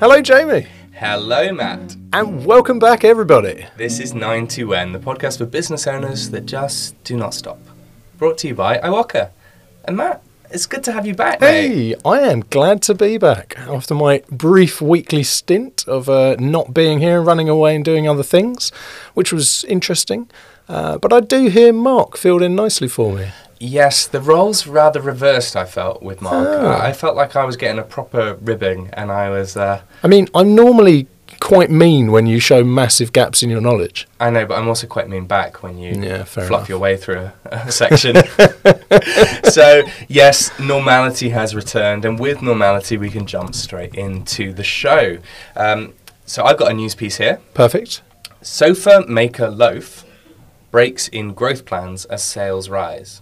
Hello, 0.00 0.22
Jamie, 0.22 0.66
Hello, 0.94 1.52
Matt. 1.52 1.94
and 2.14 2.46
welcome 2.46 2.78
back, 2.78 3.04
everybody. 3.04 3.66
This 3.76 4.00
is 4.00 4.14
9 4.14 4.46
the 4.46 4.98
podcast 4.98 5.36
for 5.36 5.44
business 5.44 5.86
owners 5.86 6.30
that 6.30 6.46
just 6.46 7.04
do 7.04 7.18
not 7.18 7.34
stop. 7.34 7.58
Brought 8.16 8.38
to 8.38 8.48
you 8.48 8.54
by 8.54 8.78
Iwaka. 8.78 9.28
And 9.84 9.98
Matt, 9.98 10.22
it's 10.50 10.64
good 10.64 10.82
to 10.84 10.92
have 10.92 11.06
you 11.06 11.14
back, 11.14 11.42
mate. 11.42 11.68
Hey, 11.68 11.94
I 12.02 12.20
am 12.20 12.40
glad 12.48 12.80
to 12.84 12.94
be 12.94 13.18
back 13.18 13.58
after 13.58 13.94
my 13.94 14.22
brief 14.30 14.80
weekly 14.80 15.22
stint 15.22 15.86
of 15.86 16.08
uh, 16.08 16.34
not 16.38 16.72
being 16.72 17.00
here, 17.00 17.20
running 17.20 17.50
away 17.50 17.76
and 17.76 17.84
doing 17.84 18.08
other 18.08 18.22
things, 18.22 18.70
which 19.12 19.34
was 19.34 19.64
interesting. 19.64 20.30
Uh, 20.66 20.96
but 20.96 21.12
I 21.12 21.20
do 21.20 21.48
hear 21.48 21.74
Mark 21.74 22.16
filled 22.16 22.40
in 22.40 22.56
nicely 22.56 22.88
for 22.88 23.12
me. 23.12 23.32
Yes, 23.62 24.06
the 24.06 24.20
roles 24.22 24.66
rather 24.66 25.02
reversed, 25.02 25.54
I 25.54 25.66
felt, 25.66 26.02
with 26.02 26.22
Mark. 26.22 26.48
Ah. 26.50 26.82
I 26.82 26.94
felt 26.94 27.14
like 27.14 27.36
I 27.36 27.44
was 27.44 27.56
getting 27.56 27.78
a 27.78 27.82
proper 27.82 28.34
ribbing 28.40 28.88
and 28.94 29.12
I 29.12 29.28
was, 29.28 29.54
uh, 29.54 29.82
I 30.02 30.08
mean, 30.08 30.28
I'm 30.34 30.54
normally 30.54 31.08
quite 31.40 31.70
mean 31.70 32.10
when 32.10 32.24
you 32.26 32.40
show 32.40 32.64
massive 32.64 33.12
gaps 33.12 33.42
in 33.42 33.50
your 33.50 33.60
knowledge. 33.60 34.08
I 34.18 34.30
know, 34.30 34.46
but 34.46 34.58
I'm 34.58 34.66
also 34.66 34.86
quite 34.86 35.08
mean 35.10 35.26
back 35.26 35.62
when 35.62 35.76
you 35.76 35.92
Yeah, 35.92 36.24
fluff 36.24 36.48
enough. 36.48 36.68
your 36.70 36.78
way 36.78 36.96
through 36.96 37.18
a, 37.18 37.32
a 37.50 37.70
section. 37.82 38.16
so, 39.50 39.82
yes, 40.08 40.58
normality 40.58 41.28
has 41.28 41.54
returned, 41.54 42.06
and 42.06 42.18
with 42.18 42.40
normality, 42.40 42.96
we 42.96 43.10
can 43.10 43.26
jump 43.26 43.54
straight 43.54 43.94
into 43.94 44.54
the 44.54 44.64
show. 44.64 45.18
Um, 45.54 45.92
so, 46.24 46.44
I've 46.44 46.56
got 46.58 46.70
a 46.70 46.74
news 46.74 46.94
piece 46.94 47.18
here. 47.18 47.40
Perfect. 47.52 48.00
Sofa 48.40 49.04
maker 49.06 49.48
Loaf 49.50 50.06
breaks 50.70 51.08
in 51.08 51.34
growth 51.34 51.66
plans 51.66 52.06
as 52.06 52.22
sales 52.22 52.70
rise. 52.70 53.20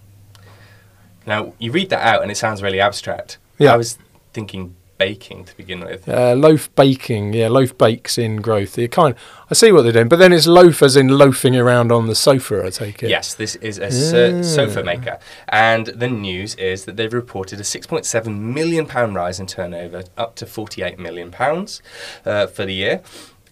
Now, 1.29 1.53
you 1.59 1.71
read 1.71 1.91
that 1.91 2.05
out 2.05 2.23
and 2.23 2.31
it 2.31 2.37
sounds 2.37 2.63
really 2.63 2.81
abstract. 2.81 3.37
Yeah. 3.59 3.75
I 3.75 3.77
was 3.77 3.99
thinking 4.33 4.75
baking 4.97 5.45
to 5.45 5.57
begin 5.57 5.81
with. 5.81 6.09
Uh, 6.09 6.35
loaf 6.35 6.75
baking, 6.75 7.33
yeah, 7.33 7.49
loaf 7.49 7.77
bakes 7.79 8.19
in 8.19 8.37
growth. 8.37 8.77
You 8.77 8.89
kind, 8.89 9.15
I 9.51 9.55
see 9.55 9.71
what 9.71 9.83
they're 9.83 9.93
doing, 9.93 10.09
but 10.09 10.19
then 10.19 10.33
it's 10.33 10.47
loaf 10.47 10.83
as 10.83 10.97
in 10.97 11.09
loafing 11.09 11.55
around 11.55 11.93
on 11.93 12.07
the 12.09 12.15
sofa. 12.15 12.65
I 12.65 12.71
take 12.71 13.03
it. 13.03 13.11
Yes, 13.11 13.35
this 13.35 13.55
is 13.57 13.79
a 13.79 13.93
so- 13.93 14.29
Yeah. 14.37 14.43
sofa 14.43 14.83
maker. 14.83 15.19
And 15.49 15.87
the 15.87 16.09
news 16.09 16.55
is 16.57 16.85
that 16.87 16.97
they've 16.97 17.13
reported 17.13 17.61
a 17.61 17.63
£6.7 17.63 18.27
million 18.41 18.87
pound 18.87 19.15
rise 19.15 19.39
in 19.39 19.47
turnover, 19.47 20.05
up 20.17 20.35
to 20.37 20.47
£48 20.47 20.99
million 20.99 21.31
pounds, 21.31 21.81
uh, 22.27 22.47
for 22.49 22.65
the 22.65 22.75
year. 22.75 23.03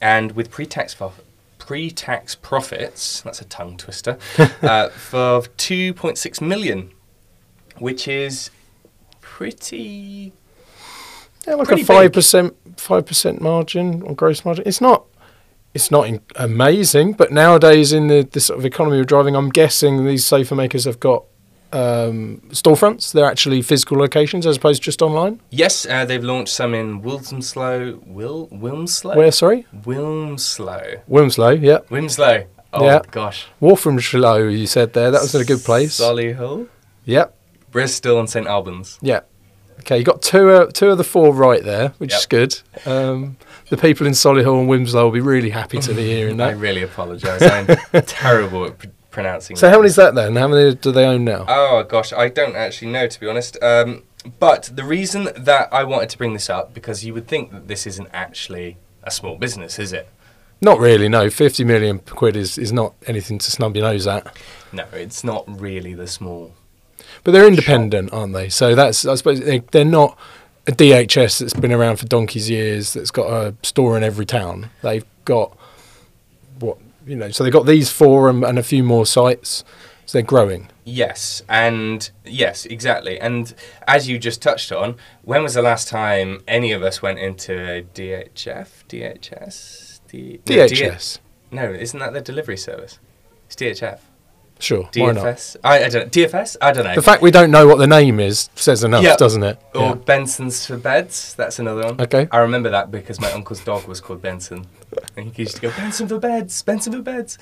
And 0.01 0.33
with 0.33 0.51
pre 0.51 0.67
tax 0.67 0.97
pre-tax 1.59 2.37
profits, 2.37 3.23
that's 3.23 3.41
a 3.41 3.45
tongue 3.45 3.77
twister, 3.77 4.19
uh, 4.63 4.89
for 4.91 5.43
2.6 5.59 6.41
million, 6.41 6.93
which 7.79 8.09
is 8.09 8.51
pretty 9.21 10.33
Yeah, 11.47 11.55
like 11.55 11.69
Pretty 11.69 11.83
a 11.83 11.85
five 11.85 12.13
percent, 12.13 12.55
five 12.77 13.07
percent 13.07 13.41
margin 13.41 14.03
on 14.07 14.15
gross 14.15 14.45
margin. 14.45 14.65
It's 14.67 14.81
not, 14.81 15.05
it's 15.75 15.91
not 15.91 16.07
in, 16.09 16.21
amazing, 16.37 17.13
but 17.13 17.31
nowadays 17.33 17.93
in 17.93 18.09
the, 18.09 18.23
the 18.31 18.41
sort 18.41 18.59
of 18.59 18.65
economy 18.65 19.01
of 19.01 19.07
driving, 19.07 19.37
I'm 19.37 19.51
guessing 19.51 20.05
these 20.07 20.25
sofa 20.25 20.55
makers 20.55 20.85
have 20.85 20.99
got 21.01 21.25
um, 21.73 22.41
storefronts. 22.49 23.13
They're 23.13 23.27
actually 23.27 23.61
physical 23.63 23.99
locations 23.99 24.47
as 24.47 24.57
opposed 24.57 24.83
to 24.83 24.87
just 24.87 25.03
online. 25.03 25.41
Yes, 25.51 25.85
uh, 25.87 26.05
they've 26.05 26.23
launched 26.25 26.55
some 26.55 26.75
in 26.75 27.03
Wilmslow. 27.03 28.05
Wil 28.07 28.49
Wilmslow. 28.49 29.17
Where? 29.17 29.31
Sorry, 29.33 29.67
Wilmslow. 29.85 31.03
Wilmslow. 31.09 31.61
Yeah, 31.61 31.79
Wilmslow. 31.91 32.47
Oh 32.73 32.85
Yeah. 32.85 33.01
gosh. 33.11 33.47
Wolframslow. 33.63 34.57
You 34.59 34.67
said 34.67 34.93
there. 34.93 35.11
That 35.11 35.23
was 35.23 35.35
a 35.35 35.45
good 35.45 35.61
place. 35.65 35.99
Solihull, 36.01 36.69
Yep. 37.05 37.35
Bristol, 37.77 38.19
and 38.19 38.29
St 38.31 38.47
Albans. 38.47 38.99
Yeah. 39.03 39.21
Okay, 39.81 39.99
you 39.99 40.05
got 40.05 40.23
two 40.23 40.49
uh, 40.49 40.71
two 40.73 40.89
of 40.89 40.97
the 40.97 41.05
four 41.05 41.35
right 41.35 41.63
there, 41.63 41.91
which 41.99 42.13
Yep. 42.13 42.19
is 42.21 42.27
good. 42.27 42.61
Um, 42.87 43.37
the 43.69 43.77
people 43.77 44.07
in 44.07 44.15
Solihull 44.15 44.61
and 44.61 44.69
Wilmslow 44.71 45.05
will 45.05 45.11
be 45.11 45.21
really 45.21 45.51
happy 45.51 45.79
to 45.81 45.93
be 45.93 46.05
hearing 46.15 46.39
that. 46.39 46.49
I 46.49 46.53
really 46.53 46.81
apologise. 46.83 47.43
I'm 47.43 47.67
terrible 48.07 48.65
at 48.65 48.79
pr- 48.79 48.87
pronouncing. 49.11 49.57
So 49.57 49.69
how 49.69 49.77
many 49.77 49.89
is 49.89 49.97
that 49.97 50.15
then? 50.15 50.35
How 50.37 50.49
many 50.49 50.75
do 50.75 50.91
they 50.91 51.05
own 51.05 51.27
now? 51.27 51.45
Oh 51.49 51.83
gosh, 51.87 52.15
I 52.15 52.31
don't 52.31 52.57
actually 52.57 52.91
know 52.93 53.07
to 53.09 53.21
be 53.21 53.29
honest. 53.29 53.63
Um, 53.63 54.05
but 54.41 54.71
the 54.75 54.83
reason 54.85 55.29
that 55.37 55.69
I 55.71 55.85
wanted 55.85 56.09
to 56.11 56.17
bring 56.19 56.33
this 56.33 56.49
up 56.49 56.73
because 56.73 57.05
you 57.05 57.13
would 57.13 57.29
think 57.29 57.53
that 57.53 57.69
this 57.69 57.87
isn't 57.87 58.09
actually 58.15 58.79
a 59.03 59.11
small 59.11 59.37
business, 59.37 59.79
is 59.79 59.93
it? 59.93 60.09
Not 60.63 60.79
really, 60.81 61.11
no. 61.11 61.29
50 61.29 61.65
million 61.65 61.99
quid 61.99 62.35
is, 62.35 62.57
is 62.57 62.73
not 62.73 62.95
anything 63.07 63.37
to 63.39 63.51
snub 63.51 63.77
your 63.77 63.85
nose 63.93 64.07
at. 64.07 64.35
No, 64.73 64.87
it's 64.95 65.23
not 65.23 65.45
really 65.61 65.93
the 65.93 66.07
small. 66.07 66.55
But 67.27 67.33
they're 67.33 67.49
independent, 67.49 68.13
aren't 68.13 68.35
they? 68.35 68.49
So 68.49 68.77
that's, 68.77 69.05
I 69.05 69.17
suppose, 69.17 69.41
they, 69.41 69.59
they're 69.59 69.85
not 69.85 70.17
a 70.69 70.71
DHS 70.71 71.41
that's 71.41 71.55
been 71.55 71.73
around 71.73 71.97
for 71.97 72.07
donkey's 72.07 72.49
years, 72.49 72.93
that's 72.93 73.11
got 73.11 73.29
a 73.29 73.53
store 73.65 73.97
in 73.97 74.05
every 74.05 74.25
town. 74.25 74.71
They've 74.81 75.05
got, 75.25 75.59
what, 76.61 76.79
you 77.05 77.17
know, 77.17 77.33
so 77.33 77.43
they've 77.43 77.53
got 77.53 77.67
these 77.67 77.91
four 77.91 78.31
and, 78.31 78.45
and 78.45 78.61
a 78.61 78.63
few 78.63 78.85
more 78.85 79.05
sites. 79.07 79.65
So 80.05 80.19
they're 80.19 80.23
growing. 80.23 80.69
Yes, 80.85 81.43
and 81.49 82.09
yes, 82.25 82.65
exactly. 82.65 83.19
And 83.19 83.53
as 83.89 84.09
you 84.09 84.21
just 84.21 84.41
touched 84.41 84.71
on, 84.71 84.95
when 85.23 85.43
was 85.43 85.55
the 85.55 85.63
last 85.63 85.89
time 85.89 86.45
any 86.47 86.71
of 86.71 86.85
us 86.85 87.03
went 87.03 87.19
into 87.19 87.55
a 87.55 87.83
DHF, 87.83 88.69
DHS, 88.89 89.99
D- 90.07 90.39
DHS. 90.45 91.17
D- 91.17 91.21
no, 91.51 91.73
isn't 91.73 91.99
that 91.99 92.13
the 92.13 92.21
delivery 92.21 92.57
service? 92.57 93.01
It's 93.47 93.57
DHF. 93.57 93.99
Sure? 94.59 94.85
DFS. 94.85 95.57
I, 95.63 95.85
I 95.85 95.89
don't 95.89 96.05
know. 96.05 96.09
DFS. 96.29 96.57
I 96.63 96.73
don't 96.73 96.85
know. 96.85 96.95
The 96.95 97.03
fact 97.03 97.21
we 97.23 97.31
don't 97.31 97.51
know 97.51 97.67
what 97.67 97.77
the 97.79 97.87
name 97.87 98.19
is 98.21 98.49
says 98.55 98.85
enough, 98.85 99.03
Yeah. 99.05 99.17
doesn't 99.17 99.43
it? 99.43 99.59
or 99.75 99.81
Yeah. 99.83 99.95
Benson's 99.95 100.65
for 100.67 100.79
beds. 100.79 101.35
That's 101.35 101.59
another 101.59 101.83
one. 101.83 102.01
Okay. 102.01 102.27
I 102.33 102.39
remember 102.39 102.71
that 102.71 102.91
because 102.91 103.21
my 103.21 103.31
uncle's 103.33 103.63
dog 103.63 103.87
was 103.87 104.01
called 104.01 104.23
Benson, 104.23 104.67
and 105.17 105.35
he 105.35 105.43
used 105.43 105.57
to 105.57 105.61
go 105.63 105.71
Benson 105.71 106.09
for 106.09 106.19
beds, 106.19 106.63
Benson 106.63 106.93
for 106.95 107.03
beds. 107.03 107.37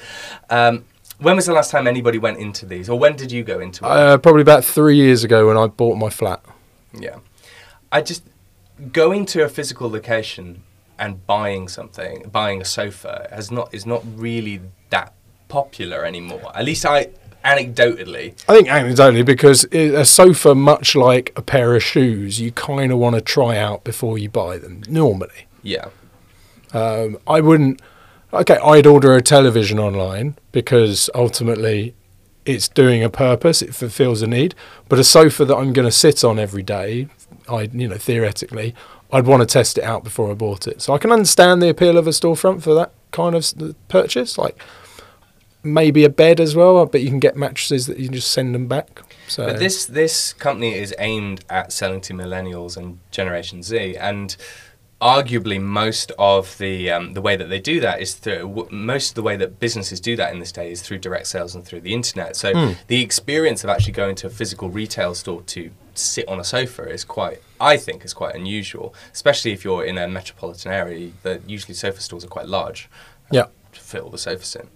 Um, 0.50 0.84
when 1.18 1.36
was 1.36 1.46
the 1.46 1.52
last 1.52 1.70
time 1.70 1.86
anybody 1.86 2.18
went 2.18 2.38
into 2.38 2.66
these, 2.66 2.90
or 2.90 2.98
when 2.98 3.14
did 3.14 3.30
you 3.30 3.44
go 3.44 3.60
into 3.60 3.84
it? 3.84 3.88
Uh, 3.88 4.18
probably 4.18 4.42
about 4.42 4.64
three 4.64 4.96
years 4.96 5.22
ago 5.22 5.46
when 5.46 5.56
I 5.56 5.68
bought 5.68 5.96
my 5.96 6.10
flat. 6.10 6.40
Yeah. 6.92 7.18
I 7.92 8.00
just 8.02 8.24
going 8.90 9.24
to 9.26 9.44
a 9.44 9.48
physical 9.48 9.88
location 9.88 10.64
and 10.98 11.24
buying 11.28 11.68
something, 11.68 12.28
buying 12.32 12.60
a 12.60 12.64
sofa 12.64 13.28
has 13.30 13.52
not 13.52 13.72
is 13.72 13.86
not 13.86 14.02
really 14.16 14.60
that 14.90 15.12
popular 15.58 16.04
anymore. 16.04 16.50
At 16.54 16.64
least 16.64 16.84
I 16.84 17.08
anecdotally. 17.44 18.26
I 18.48 18.54
think 18.56 18.68
anecdotally 18.68 19.24
because 19.24 19.64
a 19.72 20.04
sofa, 20.04 20.54
much 20.54 20.96
like 20.96 21.32
a 21.36 21.42
pair 21.42 21.74
of 21.76 21.82
shoes, 21.82 22.40
you 22.40 22.50
kind 22.52 22.90
of 22.92 22.98
want 22.98 23.14
to 23.16 23.20
try 23.20 23.56
out 23.56 23.84
before 23.84 24.18
you 24.18 24.28
buy 24.28 24.58
them. 24.58 24.82
Normally, 24.88 25.46
Yeah. 25.62 25.86
um, 26.72 27.18
I 27.26 27.40
wouldn't. 27.40 27.80
Okay, 28.32 28.56
I'd 28.58 28.86
order 28.86 29.14
a 29.14 29.22
television 29.22 29.78
online 29.78 30.36
because 30.50 31.08
ultimately 31.14 31.94
it's 32.44 32.68
doing 32.68 33.04
a 33.04 33.08
purpose. 33.10 33.62
It 33.62 33.74
fulfills 33.74 34.22
a 34.22 34.26
need. 34.26 34.54
But 34.88 34.98
a 34.98 35.04
sofa 35.04 35.44
that 35.44 35.54
I'm 35.56 35.72
going 35.72 35.86
to 35.86 35.92
sit 35.92 36.24
on 36.24 36.38
every 36.40 36.62
day, 36.64 37.06
I 37.48 37.68
you 37.72 37.86
know 37.88 37.96
theoretically, 37.96 38.74
I'd 39.12 39.26
want 39.26 39.40
to 39.42 39.46
test 39.46 39.78
it 39.78 39.84
out 39.84 40.02
before 40.02 40.30
I 40.32 40.34
bought 40.34 40.66
it. 40.66 40.82
So 40.82 40.92
I 40.94 40.98
can 40.98 41.12
understand 41.12 41.62
the 41.62 41.68
appeal 41.68 41.96
of 41.96 42.06
a 42.08 42.10
storefront 42.10 42.62
for 42.62 42.74
that 42.74 42.90
kind 43.12 43.36
of 43.36 43.44
purchase. 43.88 44.36
Like 44.36 44.56
maybe 45.64 46.04
a 46.04 46.08
bed 46.10 46.40
as 46.40 46.54
well, 46.54 46.84
but 46.86 47.00
you 47.00 47.08
can 47.08 47.20
get 47.20 47.36
mattresses 47.36 47.86
that 47.86 47.98
you 47.98 48.06
can 48.06 48.14
just 48.14 48.30
send 48.30 48.54
them 48.54 48.66
back. 48.68 49.02
So 49.28 49.46
But 49.46 49.58
this 49.58 49.86
this 49.86 50.32
company 50.34 50.74
is 50.74 50.94
aimed 50.98 51.44
at 51.48 51.72
selling 51.72 52.00
to 52.02 52.14
millennials 52.14 52.76
and 52.76 52.98
Generation 53.10 53.62
Z, 53.62 53.96
and 53.96 54.36
arguably 55.00 55.60
most 55.60 56.12
of 56.18 56.56
the 56.58 56.90
um, 56.90 57.12
the 57.14 57.20
way 57.20 57.36
that 57.36 57.48
they 57.48 57.60
do 57.60 57.80
that 57.80 58.00
is 58.00 58.14
through 58.14 58.38
w- 58.38 58.68
most 58.70 59.10
of 59.10 59.14
the 59.16 59.22
way 59.22 59.36
that 59.36 59.58
businesses 59.60 60.00
do 60.00 60.16
that 60.16 60.32
in 60.32 60.38
this 60.38 60.52
day 60.52 60.70
is 60.70 60.80
through 60.82 60.98
direct 60.98 61.26
sales 61.26 61.54
and 61.54 61.64
through 61.64 61.80
the 61.80 61.92
internet. 61.92 62.36
So 62.36 62.52
Hmm. 62.54 62.72
the 62.86 63.02
experience 63.02 63.64
of 63.64 63.70
actually 63.70 63.92
going 63.92 64.14
to 64.16 64.28
a 64.28 64.30
physical 64.30 64.70
retail 64.70 65.14
store 65.14 65.42
to 65.42 65.70
sit 65.94 66.26
on 66.28 66.40
a 66.40 66.44
sofa 66.44 66.88
is 66.88 67.04
quite, 67.04 67.40
I 67.60 67.76
think, 67.76 68.04
is 68.04 68.14
quite 68.14 68.34
unusual, 68.34 68.94
especially 69.12 69.52
if 69.52 69.64
you're 69.64 69.84
in 69.84 69.98
a 69.98 70.08
metropolitan 70.08 70.72
area. 70.72 71.10
That 71.22 71.48
usually 71.48 71.74
sofa 71.74 72.00
stores 72.00 72.24
are 72.24 72.28
quite 72.28 72.48
large 72.48 72.88
yeah. 73.30 73.46
to 73.72 73.80
fit 73.80 74.00
all 74.02 74.10
the 74.10 74.18
sofas 74.18 74.56
in. 74.56 74.68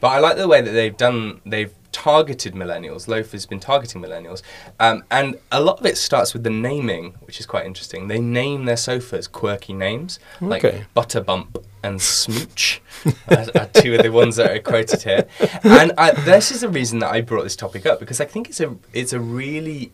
But 0.00 0.08
I 0.08 0.18
like 0.18 0.36
the 0.36 0.48
way 0.48 0.60
that 0.60 0.70
they've 0.70 0.96
done. 0.96 1.40
They've 1.44 1.74
targeted 1.90 2.54
millennials. 2.54 3.08
Loaf 3.08 3.32
has 3.32 3.46
been 3.46 3.58
targeting 3.58 4.00
millennials, 4.00 4.42
um, 4.78 5.02
and 5.10 5.38
a 5.50 5.60
lot 5.60 5.80
of 5.80 5.86
it 5.86 5.96
starts 5.96 6.32
with 6.32 6.44
the 6.44 6.50
naming, 6.50 7.14
which 7.22 7.40
is 7.40 7.46
quite 7.46 7.66
interesting. 7.66 8.08
They 8.08 8.20
name 8.20 8.64
their 8.66 8.76
sofas 8.76 9.26
quirky 9.26 9.72
names, 9.72 10.20
like 10.40 10.64
Okay. 10.64 10.84
Butterbump 10.94 11.64
and 11.82 12.00
Smooch, 12.00 12.80
are, 13.28 13.46
are 13.54 13.66
two 13.72 13.94
of 13.94 14.02
the 14.02 14.12
ones 14.12 14.36
that 14.36 14.50
are 14.50 14.58
quoted 14.60 15.02
here. 15.02 15.26
And 15.64 15.92
I, 15.98 16.12
this 16.12 16.50
is 16.50 16.60
the 16.60 16.68
reason 16.68 16.98
that 17.00 17.10
I 17.12 17.20
brought 17.20 17.44
this 17.44 17.56
topic 17.56 17.86
up 17.86 17.98
because 17.98 18.20
I 18.20 18.24
think 18.24 18.48
it's 18.48 18.60
a 18.60 18.76
it's 18.92 19.12
a 19.12 19.20
really 19.20 19.92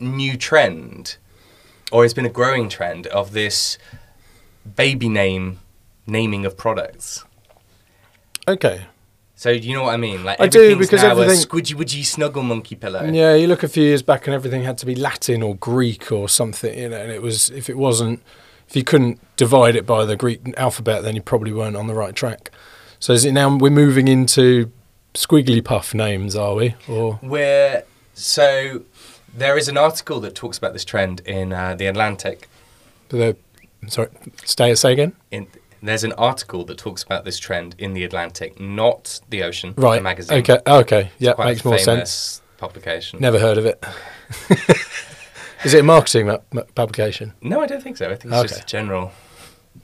new 0.00 0.36
trend, 0.36 1.16
or 1.90 2.04
it's 2.04 2.14
been 2.14 2.26
a 2.26 2.30
growing 2.30 2.68
trend 2.68 3.06
of 3.06 3.32
this 3.32 3.78
baby 4.74 5.08
name 5.08 5.60
naming 6.06 6.44
of 6.44 6.56
products. 6.56 7.24
Okay. 8.48 8.86
So 9.38 9.50
you 9.50 9.74
know 9.74 9.82
what 9.82 9.92
I 9.94 9.98
mean? 9.98 10.24
Like 10.24 10.40
I 10.40 10.46
do, 10.46 10.76
because 10.76 11.02
now 11.02 11.10
everything- 11.10 11.42
a 11.42 11.46
squidgy 11.46 11.74
woodgy 11.74 12.02
snuggle 12.02 12.42
monkey 12.42 12.74
pillow. 12.74 13.04
Yeah, 13.04 13.34
you 13.34 13.46
look 13.46 13.62
a 13.62 13.68
few 13.68 13.84
years 13.84 14.02
back 14.02 14.26
and 14.26 14.34
everything 14.34 14.62
had 14.64 14.78
to 14.78 14.86
be 14.86 14.94
Latin 14.94 15.42
or 15.42 15.56
Greek 15.56 16.10
or 16.10 16.28
something, 16.28 16.76
you 16.78 16.88
know, 16.88 16.96
and 16.96 17.12
it 17.12 17.20
was 17.20 17.50
if 17.50 17.68
it 17.68 17.76
wasn't, 17.76 18.22
if 18.68 18.74
you 18.74 18.82
couldn't 18.82 19.20
divide 19.36 19.76
it 19.76 19.84
by 19.84 20.06
the 20.06 20.16
Greek 20.16 20.40
alphabet, 20.56 21.02
then 21.02 21.14
you 21.14 21.20
probably 21.22 21.52
weren't 21.52 21.76
on 21.76 21.86
the 21.86 21.94
right 21.94 22.14
track. 22.14 22.50
So 22.98 23.12
is 23.12 23.26
it 23.26 23.32
now 23.32 23.54
we're 23.54 23.70
moving 23.70 24.08
into 24.08 24.72
squiggly 25.12 25.62
puff 25.62 25.92
names, 25.92 26.34
are 26.34 26.54
we? 26.54 26.74
Or 26.88 27.18
We're 27.22 27.84
so 28.14 28.82
there 29.34 29.58
is 29.58 29.68
an 29.68 29.76
article 29.76 30.18
that 30.20 30.34
talks 30.34 30.56
about 30.56 30.72
this 30.72 30.84
trend 30.84 31.20
in 31.26 31.52
uh, 31.52 31.74
the 31.74 31.86
Atlantic. 31.88 32.48
the 33.10 33.36
sorry, 33.86 34.08
stay 34.44 34.74
say 34.74 34.92
again. 34.92 35.12
In 35.30 35.46
there's 35.88 36.04
an 36.04 36.12
article 36.12 36.64
that 36.64 36.78
talks 36.78 37.02
about 37.02 37.24
this 37.24 37.38
trend 37.38 37.74
in 37.78 37.92
the 37.92 38.04
Atlantic, 38.04 38.60
not 38.60 39.20
the 39.28 39.42
Ocean, 39.42 39.74
Right. 39.76 39.96
the 39.96 40.02
magazine. 40.02 40.38
Okay. 40.38 40.58
Okay. 40.66 41.10
Yeah, 41.18 41.34
makes 41.38 41.64
more 41.64 41.78
sense. 41.78 42.42
Publication. 42.58 43.20
Never 43.20 43.38
heard 43.38 43.58
of 43.58 43.66
it. 43.66 43.84
is 45.64 45.74
it 45.74 45.80
a 45.80 45.82
marketing 45.82 46.26
ma- 46.26 46.38
ma- 46.52 46.62
publication? 46.74 47.34
No, 47.42 47.60
I 47.60 47.66
don't 47.66 47.82
think 47.82 47.96
so. 47.96 48.06
I 48.10 48.14
think 48.16 48.32
it's 48.32 48.50
just 48.52 48.62
a 48.62 48.66
general 48.66 49.12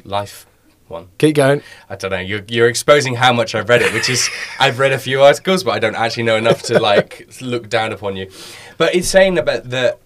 life 0.04 0.46
one. 0.88 1.08
Keep 1.18 1.36
going. 1.36 1.62
I 1.90 1.96
don't 1.96 2.10
know. 2.10 2.18
You're, 2.18 2.42
you're 2.48 2.68
exposing 2.68 3.14
how 3.16 3.32
much 3.32 3.54
I've 3.54 3.68
read 3.68 3.82
it, 3.82 3.92
which 3.92 4.08
is 4.08 4.28
I've 4.60 4.78
read 4.78 4.92
a 4.92 4.98
few 4.98 5.22
articles, 5.22 5.64
but 5.64 5.72
I 5.72 5.78
don't 5.78 5.94
actually 5.96 6.22
know 6.24 6.36
enough 6.36 6.62
to 6.64 6.78
like 6.78 7.28
look 7.40 7.68
down 7.68 7.92
upon 7.92 8.16
you. 8.16 8.30
But 8.78 8.94
it's 8.94 9.08
saying 9.08 9.38
about 9.38 9.70
that 9.70 9.98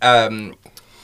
um, 0.00 0.54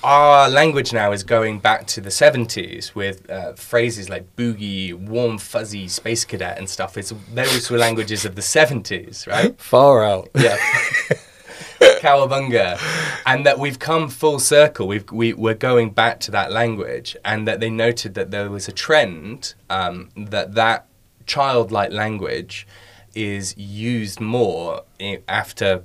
our 0.08 0.48
language 0.48 0.94
now 0.94 1.12
is 1.12 1.22
going 1.22 1.58
back 1.58 1.86
to 1.86 2.00
the 2.00 2.08
70s 2.08 2.94
with 2.94 3.28
uh, 3.30 3.52
phrases 3.52 4.08
like 4.08 4.34
boogie, 4.36 4.94
warm, 4.94 5.36
fuzzy, 5.36 5.86
space 5.86 6.24
cadet, 6.24 6.56
and 6.56 6.66
stuff. 6.66 6.96
It's 6.96 7.12
those 7.34 7.70
were 7.70 7.76
languages 7.76 8.24
of 8.24 8.34
the 8.34 8.40
70s, 8.40 9.26
right? 9.26 9.60
Far 9.60 10.02
out. 10.04 10.30
Yeah. 10.34 10.56
Cowabunga, 12.00 12.78
and 13.26 13.44
that 13.44 13.58
we've 13.58 13.78
come 13.78 14.08
full 14.08 14.38
circle. 14.38 14.88
We've 14.88 15.10
we, 15.12 15.34
we're 15.34 15.54
going 15.54 15.90
back 15.90 16.20
to 16.20 16.30
that 16.30 16.50
language, 16.52 17.14
and 17.24 17.46
that 17.46 17.60
they 17.60 17.68
noted 17.70 18.14
that 18.14 18.30
there 18.30 18.48
was 18.50 18.66
a 18.66 18.72
trend 18.72 19.54
um, 19.68 20.08
that 20.16 20.54
that 20.54 20.86
childlike 21.26 21.92
language 21.92 22.66
is 23.14 23.54
used 23.58 24.20
more 24.20 24.82
i- 25.00 25.20
after 25.28 25.84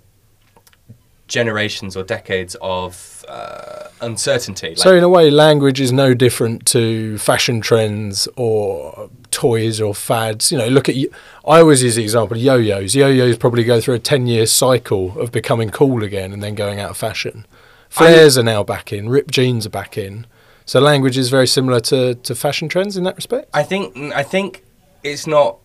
generations 1.33 1.97
or 1.97 2.03
decades 2.03 2.56
of 2.62 3.25
uh, 3.27 3.88
uncertainty. 4.01 4.69
Like, 4.69 4.77
So 4.77 4.95
in 4.95 5.03
a 5.03 5.09
way, 5.09 5.31
language 5.31 5.81
is 5.81 5.91
no 5.91 6.13
different 6.13 6.65
to 6.68 7.18
fashion 7.18 7.59
trends 7.59 8.27
or 8.35 9.09
toys 9.31 9.81
or 9.81 9.95
fads. 9.95 10.51
You 10.51 10.59
know, 10.59 10.68
look 10.68 10.88
at. 10.89 10.95
I 10.95 11.59
always 11.62 11.81
use 11.81 11.95
the 11.95 12.03
example 12.03 12.38
of 12.38 12.44
yo-yos. 12.44 12.94
Yo-yos 12.95 13.38
probably 13.38 13.63
go 13.63 13.81
through 13.81 13.95
a 13.95 14.00
ten-year 14.00 14.45
cycle 14.45 15.19
of 15.19 15.31
becoming 15.31 15.69
cool 15.71 16.03
again 16.03 16.31
and 16.33 16.41
then 16.44 16.56
going 16.56 16.80
out 16.80 16.91
of 16.91 16.97
fashion. 16.97 17.45
Flares 17.89 18.38
are 18.38 18.44
now 18.44 18.63
back 18.63 18.94
in. 18.94 19.09
Ripped 19.09 19.31
jeans 19.31 19.65
are 19.65 19.75
back 19.81 19.97
in. 19.97 20.25
So 20.65 20.79
language 20.79 21.18
is 21.18 21.29
very 21.29 21.47
similar 21.47 21.79
to, 21.91 22.15
to 22.15 22.36
fashion 22.36 22.69
trends 22.69 22.95
in 22.97 23.03
that 23.03 23.15
respect. 23.15 23.50
I 23.53 23.63
think 23.63 23.95
I 24.21 24.24
think 24.24 24.63
it's 25.03 25.27
not 25.27 25.57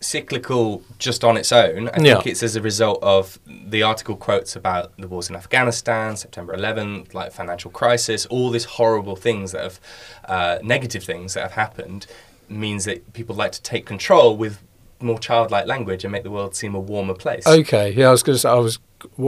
cyclical 0.00 0.82
just 0.98 1.24
on 1.24 1.36
its 1.36 1.50
own. 1.52 1.88
I 1.88 2.00
Yeah. 2.00 2.14
think 2.14 2.26
it's 2.28 2.42
as 2.42 2.56
a 2.56 2.60
result 2.62 3.00
of 3.02 3.38
the 3.46 3.82
article 3.82 4.16
quotes 4.16 4.54
about 4.54 4.92
the 4.96 5.08
wars 5.08 5.28
in 5.28 5.36
Afghanistan, 5.36 6.16
September 6.16 6.54
11th, 6.54 7.14
like 7.14 7.32
financial 7.32 7.70
crisis, 7.70 8.24
all 8.26 8.50
these 8.50 8.64
horrible 8.64 9.16
things 9.16 9.52
that 9.52 9.62
have, 9.62 9.80
uh, 10.26 10.58
negative 10.62 11.02
things 11.04 11.34
that 11.34 11.42
have 11.42 11.52
happened, 11.52 12.06
means 12.48 12.84
that 12.84 13.12
people 13.12 13.34
like 13.34 13.52
to 13.52 13.62
take 13.62 13.84
control 13.86 14.36
with 14.36 14.62
more 15.00 15.18
childlike 15.18 15.66
language 15.66 16.04
and 16.04 16.12
make 16.12 16.22
the 16.22 16.30
world 16.30 16.54
seem 16.54 16.74
a 16.74 16.80
warmer 16.80 17.14
place. 17.14 17.46
Okay, 17.46 17.90
yeah, 17.92 18.08
I 18.08 18.10
was 18.10 18.22
going 18.22 18.34
to 18.34 18.40
say 18.40 18.48
I 18.48 18.54
was 18.54 18.78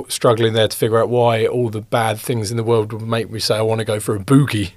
struggling 0.09 0.53
there 0.53 0.69
to 0.69 0.77
figure 0.77 0.99
out 0.99 1.09
why 1.09 1.47
all 1.47 1.69
the 1.71 1.81
bad 1.81 2.19
things 2.19 2.51
in 2.51 2.57
the 2.57 2.65
world 2.65 2.93
would 2.93 3.03
make 3.03 3.31
me 3.31 3.39
say 3.39 3.57
I 3.57 3.63
want 3.63 3.79
to 3.79 3.85
go 3.85 4.01
for 4.01 4.17
a 4.17 4.19
boogie 4.19 4.73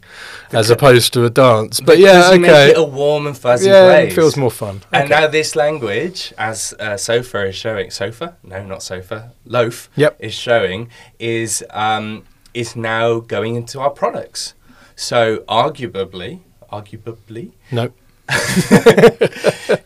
as 0.51 0.69
opposed 0.69 1.13
to 1.13 1.25
a 1.25 1.30
dance. 1.30 1.80
But 1.80 1.98
yeah, 1.98 2.13
Because 2.13 2.34
you 2.34 2.40
make 2.42 2.51
okay, 2.51 2.69
it 2.72 2.78
a 2.78 2.84
warm 2.84 3.28
and 3.28 3.38
fuzzy 3.38 3.69
yeah, 3.69 3.90
place. 3.90 4.12
it 4.12 4.16
feels 4.16 4.38
more 4.38 4.51
fun. 4.51 4.81
And 4.92 5.12
Okay. 5.12 5.22
now 5.22 5.28
this 5.28 5.56
language, 5.56 6.34
as 6.38 6.74
uh, 6.80 6.98
Sofa 6.98 7.48
is 7.48 7.56
showing, 7.56 7.90
Sofa? 7.92 8.38
No, 8.44 8.63
not 8.63 8.84
Sofa. 8.84 9.31
Loaf 9.45 9.90
Yep. 9.95 10.18
is 10.19 10.34
showing, 10.34 10.90
is 11.19 11.63
um, 11.72 12.24
is 12.54 12.75
now 12.75 13.19
going 13.19 13.56
into 13.56 13.80
our 13.80 13.90
products. 13.90 14.54
So 14.95 15.38
arguably, 15.50 16.42
arguably, 16.72 17.51
no, 17.72 17.92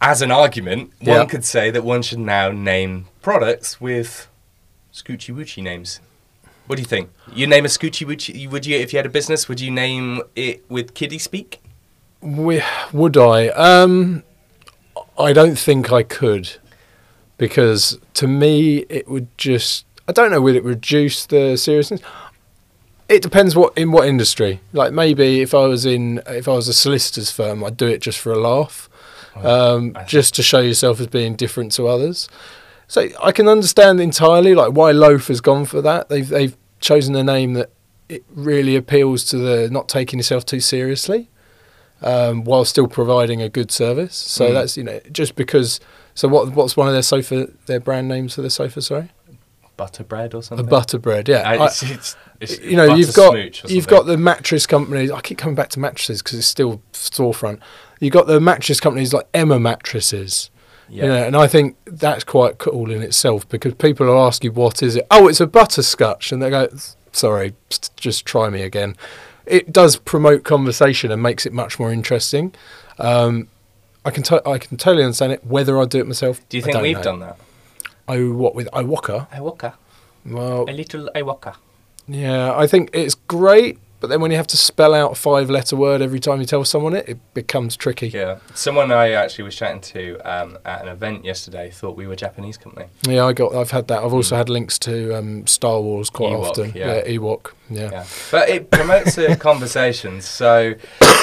as 0.00 0.22
an 0.22 0.30
argument, 0.30 0.92
Yeah. 1.00 1.18
one 1.18 1.26
could 1.28 1.44
say 1.44 1.70
that 1.70 1.84
one 1.84 2.02
should 2.02 2.18
now 2.18 2.50
name 2.50 3.06
products 3.22 3.80
with 3.80 4.28
scoochie 4.92 5.34
woochy 5.34 5.62
names. 5.62 6.00
What 6.66 6.76
do 6.76 6.82
you 6.82 6.86
think? 6.88 7.10
You 7.34 7.46
name 7.46 7.64
a 7.64 7.68
scoochie 7.68 8.06
woochy? 8.06 8.48
Would 8.48 8.64
you, 8.66 8.76
if 8.78 8.92
you 8.92 8.98
had 8.98 9.06
a 9.06 9.10
business, 9.10 9.48
would 9.48 9.60
you 9.60 9.70
name 9.70 10.22
it 10.36 10.64
with 10.70 10.94
kiddie 10.94 11.18
speak? 11.18 11.60
we, 12.22 12.62
would 12.92 13.16
I? 13.16 13.48
Um, 13.48 14.22
I 15.18 15.32
don't 15.32 15.58
think 15.58 15.90
I 15.90 16.02
could 16.02 16.50
because 17.38 17.98
to 18.14 18.26
me 18.28 18.78
it 18.90 19.08
would 19.08 19.26
just. 19.38 19.86
I 20.06 20.12
don't 20.12 20.30
know. 20.30 20.40
Would 20.42 20.54
it 20.56 20.62
reduce 20.64 21.24
the 21.24 21.56
seriousness? 21.56 22.02
It 23.08 23.22
depends 23.22 23.56
what 23.56 23.72
in 23.76 23.90
what 23.90 24.06
industry. 24.06 24.60
Like 24.74 24.92
maybe 24.92 25.40
if 25.40 25.54
I 25.54 25.64
was 25.66 25.86
in 25.86 26.20
if 26.26 26.46
I 26.46 26.52
was 26.52 26.68
a 26.68 26.74
solicitor's 26.74 27.30
firm, 27.30 27.64
I'd 27.64 27.78
do 27.78 27.86
it 27.86 28.02
just 28.02 28.18
for 28.18 28.32
a 28.32 28.38
laugh, 28.38 28.89
um, 29.36 29.96
just 30.06 30.34
to 30.36 30.42
show 30.42 30.60
yourself 30.60 31.00
as 31.00 31.06
being 31.06 31.34
different 31.36 31.72
to 31.72 31.86
others. 31.86 32.28
So 32.88 33.08
I 33.22 33.32
can 33.32 33.46
understand 33.48 34.00
entirely 34.00 34.54
like 34.54 34.72
why 34.72 34.90
Loaf 34.90 35.28
has 35.28 35.40
gone 35.40 35.64
for 35.64 35.80
that. 35.82 36.08
They've 36.08 36.28
they've 36.28 36.56
chosen 36.80 37.14
a 37.14 37.22
name 37.22 37.52
that 37.54 37.70
it 38.08 38.24
really 38.34 38.74
appeals 38.74 39.22
to 39.26 39.36
the 39.38 39.70
not 39.70 39.88
taking 39.88 40.18
yourself 40.18 40.44
too 40.44 40.58
seriously, 40.60 41.28
um, 42.02 42.42
while 42.44 42.64
still 42.64 42.88
providing 42.88 43.40
a 43.42 43.48
good 43.48 43.70
service. 43.70 44.16
So 44.16 44.50
Mm. 44.50 44.54
that's 44.54 44.76
you 44.76 44.82
know 44.84 45.00
just 45.12 45.36
because. 45.36 45.78
So 46.14 46.26
what 46.28 46.52
what's 46.54 46.76
one 46.76 46.88
of 46.88 46.92
their 46.92 47.02
sofa 47.02 47.48
their 47.66 47.78
brand 47.80 48.08
names 48.08 48.34
for 48.34 48.42
the 48.42 48.50
sofa? 48.50 48.82
Sorry, 48.82 49.10
Butterbread 49.80 50.34
or 50.34 50.38
a 50.38 50.42
something? 50.42 50.66
butter 50.66 50.98
bread. 50.98 51.26
Yeah, 51.28 51.38
Uh, 51.50 51.62
I- 51.62 51.66
it's, 51.66 51.82
it's, 51.82 52.16
it's 52.40 52.58
you 52.60 52.76
know, 52.76 52.94
you've 52.94 53.14
got 53.14 53.70
you've 53.70 53.88
got 53.88 54.04
the 54.06 54.16
mattress 54.18 54.66
companies. 54.66 55.10
I 55.10 55.20
keep 55.22 55.38
coming 55.38 55.54
back 55.54 55.70
to 55.70 55.80
mattresses 55.80 56.20
because 56.22 56.38
it's 56.38 56.46
still 56.46 56.82
storefront. 56.92 57.60
You've 57.98 58.12
got 58.12 58.26
the 58.26 58.40
mattress 58.40 58.78
companies 58.80 59.12
like 59.14 59.26
Emma 59.32 59.58
mattresses. 59.58 60.50
yeah. 60.88 61.04
You 61.04 61.08
know, 61.10 61.22
and 61.28 61.36
I 61.36 61.46
think 61.46 61.76
that's 61.86 62.24
quite 62.24 62.58
cool 62.58 62.90
in 62.90 63.00
itself 63.00 63.48
because 63.48 63.72
people 63.74 64.06
will 64.06 64.20
ask 64.26 64.44
you 64.44 64.52
what 64.52 64.82
is 64.82 64.96
it? 64.96 65.06
Oh, 65.10 65.28
it's 65.28 65.40
a 65.40 65.46
butterscotch, 65.46 66.30
and 66.32 66.42
they 66.42 66.50
go, 66.50 66.68
"Sorry, 67.12 67.54
just 67.96 68.26
try 68.26 68.50
me 68.50 68.62
again." 68.62 68.96
It 69.46 69.72
does 69.72 69.96
promote 69.96 70.44
conversation 70.44 71.10
and 71.10 71.22
makes 71.22 71.46
it 71.46 71.52
much 71.52 71.78
more 71.78 71.90
interesting. 71.92 72.54
Um, 72.98 73.48
I 74.04 74.10
can 74.10 74.22
to- 74.24 74.46
I 74.48 74.58
can 74.58 74.76
totally 74.76 75.04
understand 75.04 75.32
it. 75.32 75.44
Whether 75.44 75.80
I 75.80 75.84
do 75.86 75.98
it 76.00 76.06
myself, 76.06 76.40
Do 76.50 76.56
you 76.58 76.62
think 76.62 76.80
we've 76.80 76.96
know. 76.96 77.02
done 77.02 77.20
that? 77.20 77.36
Oh, 78.12 78.32
what 78.32 78.54
with 78.54 78.68
Iwaka? 78.72 79.28
Iwaka. 79.30 79.74
Well, 80.26 80.64
A 80.68 80.72
little 80.72 81.08
Iwaka. 81.14 81.54
yeah, 82.08 82.52
I 82.56 82.66
think 82.66 82.90
it's 82.92 83.14
great, 83.14 83.78
but 84.00 84.08
then 84.08 84.20
when 84.20 84.30
you 84.30 84.36
have 84.36 84.46
to 84.48 84.56
spell 84.56 84.92
out 84.94 85.12
a 85.12 85.14
five-letter 85.14 85.76
word 85.76 86.02
every 86.02 86.20
time 86.20 86.40
you 86.40 86.46
tell 86.46 86.64
someone 86.64 86.94
it, 86.94 87.08
it 87.08 87.18
becomes 87.34 87.76
tricky. 87.76 88.08
Yeah. 88.08 88.38
Someone 88.54 88.90
I 88.92 89.10
actually 89.12 89.44
was 89.44 89.54
chatting 89.56 89.80
to 89.94 90.18
um, 90.24 90.58
at 90.64 90.82
an 90.82 90.88
event 90.88 91.24
yesterday 91.24 91.70
thought 91.70 91.96
we 91.96 92.06
were 92.06 92.14
a 92.14 92.16
Japanese 92.16 92.56
company. 92.58 92.86
Yeah, 93.08 93.24
I 93.26 93.32
got. 93.32 93.54
I've 93.54 93.70
had 93.70 93.88
that. 93.88 94.02
I've 94.02 94.12
also 94.14 94.36
had 94.36 94.48
links 94.48 94.78
to 94.80 95.16
um, 95.16 95.46
Star 95.46 95.80
Wars 95.80 96.10
quite 96.10 96.32
Ewok, 96.32 96.48
often. 96.50 96.72
yeah. 96.74 97.02
Ewok. 97.06 97.52
Yeah. 97.70 97.90
Yeah. 97.92 98.04
But 98.30 98.48
it 98.48 98.70
promotes 98.70 99.16
a 99.18 99.36
conversation, 99.48 100.20
so 100.20 100.74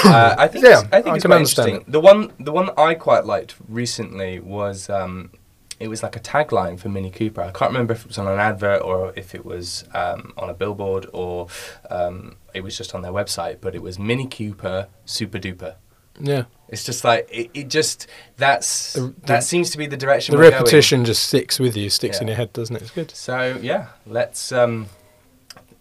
uh, 0.06 0.36
I 0.38 0.48
think 0.48 0.64
Yeah, 0.66 0.82
it's, 0.82 0.88
I 0.94 1.02
think 1.02 1.08
I 1.14 1.16
it's 1.16 1.24
can 1.24 1.30
quite 1.32 1.36
understand 1.38 1.68
interesting. 1.70 1.92
The 1.92 2.00
one 2.00 2.32
the 2.40 2.52
one 2.52 2.70
I 2.78 2.94
quite 2.94 3.26
liked 3.26 3.56
recently 3.68 4.40
was 4.40 4.90
um, 4.90 5.32
it 5.80 5.88
was 5.88 6.02
like 6.04 6.16
a 6.16 6.20
tagline 6.20 6.80
for 6.80 6.90
Mini 6.90 7.12
Cooper. 7.12 7.42
I 7.42 7.52
can't 7.52 7.72
remember 7.72 7.94
if 7.94 8.02
it 8.02 8.08
was 8.08 8.18
on 8.18 8.28
an 8.28 8.40
advert 8.40 8.82
or 8.82 9.14
if 9.16 9.36
it 9.36 9.46
was 9.46 9.86
um, 9.94 10.34
on 10.38 10.50
a 10.50 10.54
billboard 10.54 11.08
or 11.14 11.48
um, 11.90 12.36
it 12.54 12.62
was 12.64 12.76
just 12.78 12.96
on 12.96 13.02
their 13.04 13.12
website. 13.12 13.62
But 13.62 13.76
it 13.76 13.82
was 13.82 14.00
Mini 14.00 14.28
Cooper 14.28 14.88
Super 15.06 15.38
Duper. 15.40 15.76
Yeah. 16.20 16.46
It's 16.70 16.84
just 16.84 17.04
like 17.04 17.30
it, 17.32 17.52
it 17.54 17.68
just 17.70 18.08
that's 18.38 18.94
The- 18.94 19.02
the- 19.02 19.14
that 19.28 19.44
seems 19.44 19.70
to 19.70 19.78
be 19.78 19.86
the 19.86 19.98
direction 19.98 20.34
The 20.34 20.40
we're 20.40 20.50
going. 20.50 20.64
repetition 20.64 21.06
just 21.06 21.24
sticks 21.24 21.60
with 21.60 21.78
you, 21.78 21.90
sticks 21.92 22.20
in 22.22 22.28
your 22.28 22.36
head, 22.36 22.54
doesn't 22.54 22.76
it? 22.76 22.82
It's 22.82 22.92
good. 22.92 23.12
So 23.12 23.60
yeah, 23.62 23.90
let's. 24.08 24.52
Um, 24.52 24.88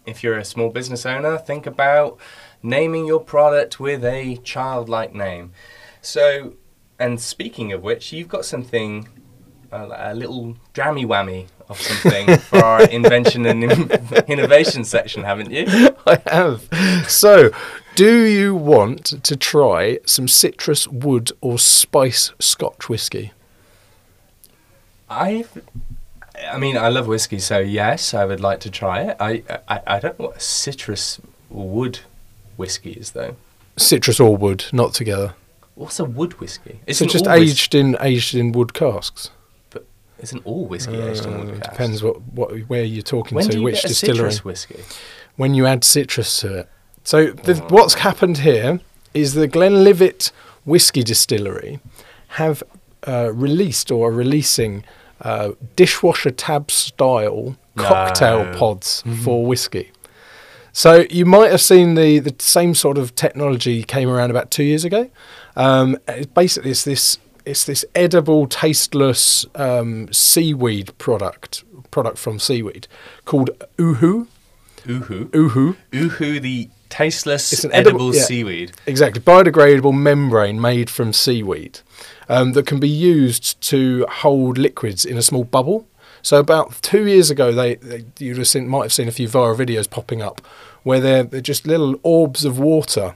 if 0.05 0.23
you're 0.23 0.37
a 0.37 0.45
small 0.45 0.69
business 0.69 1.05
owner, 1.05 1.37
think 1.37 1.65
about 1.65 2.17
naming 2.63 3.05
your 3.05 3.19
product 3.19 3.79
with 3.79 4.05
a 4.05 4.37
childlike 4.37 5.13
name. 5.13 5.51
So, 6.01 6.53
and 6.97 7.19
speaking 7.19 7.73
of 7.73 7.83
which, 7.83 8.13
you've 8.13 8.29
got 8.29 8.45
something, 8.45 9.09
a, 9.71 10.11
a 10.11 10.13
little 10.13 10.55
drammy 10.73 11.05
whammy 11.05 11.47
of 11.69 11.79
something 11.79 12.37
for 12.49 12.57
our 12.63 12.83
invention 12.89 13.45
and 13.45 13.63
in- 13.63 13.91
innovation 14.27 14.83
section, 14.83 15.23
haven't 15.23 15.51
you? 15.51 15.65
I 16.07 16.21
have. 16.27 16.67
So, 17.09 17.51
do 17.95 18.23
you 18.25 18.55
want 18.55 19.05
to 19.23 19.35
try 19.35 19.99
some 20.05 20.27
citrus, 20.27 20.87
wood, 20.87 21.31
or 21.41 21.57
spice 21.59 22.31
Scotch 22.39 22.89
whiskey? 22.89 23.31
I, 25.09 25.45
I 26.51 26.57
mean, 26.57 26.77
I 26.77 26.89
love 26.89 27.07
whiskey, 27.07 27.39
so 27.39 27.59
yes, 27.59 28.13
I 28.13 28.25
would 28.25 28.39
like 28.41 28.59
to 28.61 28.69
try 28.71 29.01
it. 29.01 29.17
I, 29.19 29.43
I, 29.67 29.81
I 29.87 29.99
don't 29.99 30.19
know 30.19 30.27
what 30.27 30.41
citrus 30.41 31.19
wood 31.49 31.99
whiskies 32.57 33.11
though? 33.11 33.35
Citrus 33.77 34.19
or 34.19 34.35
wood, 34.35 34.65
not 34.73 34.93
together. 34.93 35.35
What's 35.75 35.99
a 35.99 36.05
wood 36.05 36.39
whiskey? 36.39 36.79
so 36.91 37.05
just 37.05 37.27
all 37.27 37.39
whis- 37.39 37.51
aged 37.51 37.75
in 37.75 37.95
aged 38.01 38.35
in 38.35 38.51
wood 38.51 38.73
casks. 38.73 39.29
Isn't 40.19 40.45
all 40.45 40.65
whiskey 40.65 40.95
aged 40.99 41.25
in 41.25 41.37
wood 41.37 41.49
it 41.55 41.63
depends 41.63 42.01
what, 42.01 42.21
what 42.33 42.51
where 42.69 42.83
you're 42.83 43.03
talking 43.03 43.35
When 43.35 43.45
to, 43.45 43.51
do 43.51 43.57
you 43.59 43.63
which 43.63 43.75
get 43.75 43.85
a 43.85 43.87
distillery. 43.89 44.31
citrus 44.31 44.43
whiskey? 44.45 44.83
When 45.35 45.53
you 45.53 45.65
add 45.67 45.83
citrus 45.83 46.39
to 46.39 46.59
it. 46.59 46.69
So 47.03 47.27
the, 47.27 47.61
Oh. 47.61 47.67
what's 47.69 47.93
happened 47.95 48.39
here 48.39 48.79
is 49.13 49.33
the 49.35 49.47
Glenlivet 49.47 50.31
Whiskey 50.65 51.03
Distillery 51.03 51.79
have 52.29 52.63
uh, 53.07 53.31
released 53.33 53.91
or 53.91 54.09
are 54.09 54.11
releasing 54.11 54.83
uh, 55.21 55.51
dishwasher 55.75 56.31
tab 56.31 56.69
style 56.71 57.55
cocktail 57.77 58.45
No. 58.45 58.57
pods 58.57 59.03
for 59.23 59.45
whiskey. 59.45 59.91
So 60.73 61.05
you 61.09 61.25
might 61.25 61.49
have 61.51 61.61
seen 61.61 61.95
the, 61.95 62.19
the 62.19 62.35
same 62.39 62.75
sort 62.75 62.97
of 62.97 63.15
technology 63.15 63.83
came 63.83 64.09
around 64.09 64.29
about 64.29 64.51
two 64.51 64.63
years 64.63 64.83
ago. 64.83 65.09
Um, 65.55 65.97
it's 66.07 66.27
basically, 66.27 66.71
it's 66.71 66.83
this 66.83 67.17
it's 67.47 67.65
this 67.65 67.83
edible, 67.95 68.47
tasteless 68.47 69.45
um, 69.55 70.11
seaweed 70.13 70.97
product 70.97 71.63
product 71.91 72.17
from 72.17 72.37
seaweed 72.39 72.87
called 73.25 73.49
Ooho. 73.77 74.27
Ooho. 74.85 75.25
Ooho, 75.31 75.75
Ooho, 75.91 76.41
the 76.41 76.69
tasteless 76.89 77.51
It's 77.51 77.63
an 77.65 77.73
edible, 77.73 77.99
edible- 78.01 78.15
yeah. 78.15 78.21
seaweed. 78.23 78.71
exactly, 78.85 79.21
biodegradable 79.21 79.93
membrane 79.93 80.61
made 80.61 80.89
from 80.89 81.11
seaweed 81.13 81.79
um, 82.29 82.53
that 82.53 82.65
can 82.67 82.79
be 82.79 82.87
used 82.89 83.59
to 83.61 84.05
hold 84.09 84.57
liquids 84.57 85.03
in 85.05 85.17
a 85.17 85.21
small 85.21 85.43
bubble. 85.43 85.87
So 86.21 86.39
about 86.39 86.81
two 86.81 87.05
years 87.07 87.29
ago, 87.29 87.51
they, 87.51 87.75
they 87.75 88.05
you'd 88.19 88.37
have 88.37 88.47
seen, 88.47 88.67
might 88.67 88.83
have 88.83 88.93
seen 88.93 89.07
a 89.07 89.11
few 89.11 89.27
viral 89.27 89.55
videos 89.57 89.89
popping 89.89 90.21
up 90.21 90.41
where 90.83 90.99
they're, 90.99 91.23
they're 91.23 91.41
just 91.41 91.67
little 91.67 91.99
orbs 92.03 92.45
of 92.45 92.57
water 92.59 93.15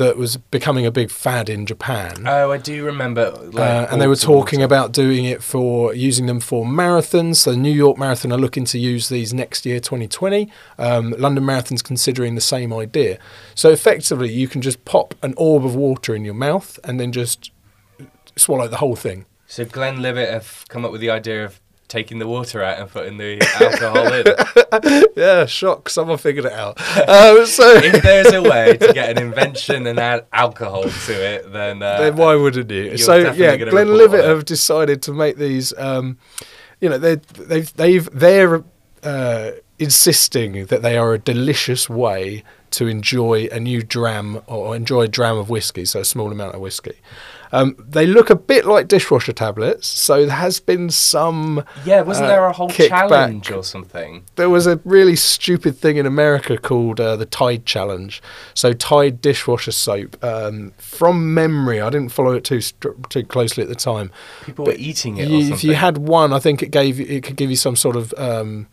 that 0.00 0.16
was 0.16 0.38
becoming 0.38 0.86
a 0.86 0.90
big 0.90 1.10
fad 1.10 1.50
in 1.50 1.66
Japan. 1.66 2.24
Oh, 2.26 2.50
I 2.50 2.56
do 2.56 2.86
remember. 2.86 3.32
Like, 3.32 3.58
Uh, 3.58 3.86
and 3.90 4.00
they 4.00 4.06
were 4.06 4.16
talking 4.16 4.62
about 4.62 4.92
doing 4.92 5.26
it 5.26 5.42
for 5.42 5.94
using 5.94 6.24
them 6.24 6.40
for 6.40 6.64
marathons. 6.64 7.36
So 7.36 7.54
New 7.54 7.70
York 7.72 7.98
Marathon 7.98 8.32
are 8.32 8.38
looking 8.38 8.64
to 8.64 8.78
use 8.78 9.10
these 9.10 9.34
next 9.34 9.66
year, 9.66 9.78
2020. 9.78 10.50
Um, 10.78 11.14
London 11.18 11.44
Marathon's 11.44 11.82
considering 11.82 12.34
the 12.34 12.40
same 12.40 12.72
idea. 12.72 13.18
So 13.54 13.68
effectively, 13.68 14.32
you 14.32 14.48
can 14.48 14.62
just 14.62 14.86
pop 14.86 15.14
an 15.22 15.34
orb 15.36 15.66
of 15.66 15.74
water 15.74 16.14
in 16.14 16.24
your 16.24 16.34
mouth 16.34 16.78
and 16.82 16.98
then 16.98 17.12
just 17.12 17.50
swallow 18.36 18.68
the 18.68 18.78
whole 18.78 18.96
thing. 18.96 19.26
So 19.46 19.66
Glenn 19.66 19.96
Glenlivet 19.96 20.30
have 20.30 20.64
come 20.68 20.86
up 20.86 20.92
with 20.92 21.02
the 21.02 21.10
idea 21.10 21.44
of 21.44 21.59
taking 21.90 22.20
the 22.20 22.26
water 22.26 22.62
out 22.62 22.78
and 22.78 22.88
putting 22.88 23.18
the 23.18 23.38
alcohol 23.60 24.12
in. 24.12 25.10
Yeah, 25.16 25.44
shock! 25.46 25.90
Someone 25.90 26.16
figured 26.16 26.46
it 26.46 26.52
out. 26.52 26.80
um, 27.08 27.44
so 27.44 27.68
if 27.74 28.02
there's 28.02 28.32
a 28.32 28.40
way 28.40 28.76
to 28.76 28.92
get 28.92 29.10
an 29.10 29.22
invention 29.22 29.86
and 29.86 29.98
add 29.98 30.24
alcohol 30.32 30.84
to 30.84 31.12
it, 31.12 31.52
then, 31.52 31.82
uh, 31.82 31.98
then 31.98 32.16
why 32.16 32.36
wouldn't 32.36 32.70
you? 32.70 32.96
So 32.96 33.16
yeah, 33.32 33.56
Glenlivet 33.56 34.00
report 34.00 34.10
on 34.12 34.18
it. 34.20 34.24
have 34.24 34.44
decided 34.46 35.02
to 35.02 35.12
make 35.12 35.36
these. 35.36 35.76
Um, 35.76 36.18
you 36.80 36.88
know, 36.88 36.96
they 36.98 37.16
they've 37.16 37.72
they've 37.74 38.08
they're 38.12 38.64
uh, 39.02 39.50
insisting 39.78 40.66
that 40.66 40.82
they 40.82 40.96
are 40.96 41.12
a 41.12 41.18
delicious 41.18 41.90
way 41.90 42.44
to 42.70 42.86
enjoy 42.86 43.48
a 43.50 43.58
new 43.58 43.82
dram 43.82 44.40
or 44.46 44.76
enjoy 44.76 45.02
a 45.02 45.08
dram 45.08 45.36
of 45.36 45.50
whiskey, 45.50 45.84
so 45.84 46.00
a 46.00 46.04
small 46.04 46.30
amount 46.30 46.54
of 46.54 46.60
whiskey. 46.60 46.94
Um, 47.52 47.74
they 47.88 48.06
look 48.06 48.30
a 48.30 48.36
bit 48.36 48.64
like 48.64 48.86
dishwasher 48.86 49.32
tablets, 49.32 49.86
so 49.88 50.24
there 50.26 50.36
has 50.36 50.60
been 50.60 50.88
some. 50.90 51.64
yeah, 51.84 52.00
wasn't 52.02 52.26
uh, 52.26 52.28
there 52.28 52.44
a 52.46 52.52
whole 52.52 52.68
kickback. 52.70 52.88
challenge 52.88 53.50
or 53.50 53.64
something? 53.64 54.24
There 54.36 54.48
was 54.48 54.66
a 54.68 54.76
really 54.84 55.16
stupid 55.16 55.76
thing 55.76 55.96
in 55.96 56.06
America 56.06 56.56
called 56.56 57.00
uh, 57.00 57.16
the 57.16 57.26
Tide 57.26 57.66
Challenge. 57.66 58.22
So 58.54 58.72
Tide 58.72 59.20
dishwasher 59.20 59.72
soap. 59.72 60.22
Um, 60.22 60.72
from 60.78 61.34
memory, 61.34 61.80
I 61.80 61.90
didn't 61.90 62.10
follow 62.12 62.32
it 62.32 62.44
too 62.44 62.60
too 63.08 63.24
closely 63.24 63.62
at 63.62 63.68
the 63.68 63.74
time. 63.74 64.12
People 64.44 64.66
were 64.66 64.74
eating 64.76 65.16
it. 65.16 65.28
You- 65.28 65.52
if 65.52 65.64
you 65.64 65.74
had 65.74 65.98
one, 65.98 66.32
I 66.32 66.38
think 66.38 66.62
it 66.62 66.70
gave 66.70 67.00
it 67.00 67.24
could 67.24 67.36
give 67.36 67.50
you 67.50 67.56
some 67.56 67.74
sort 67.74 67.96
of 67.96 68.14
um, 68.16 68.68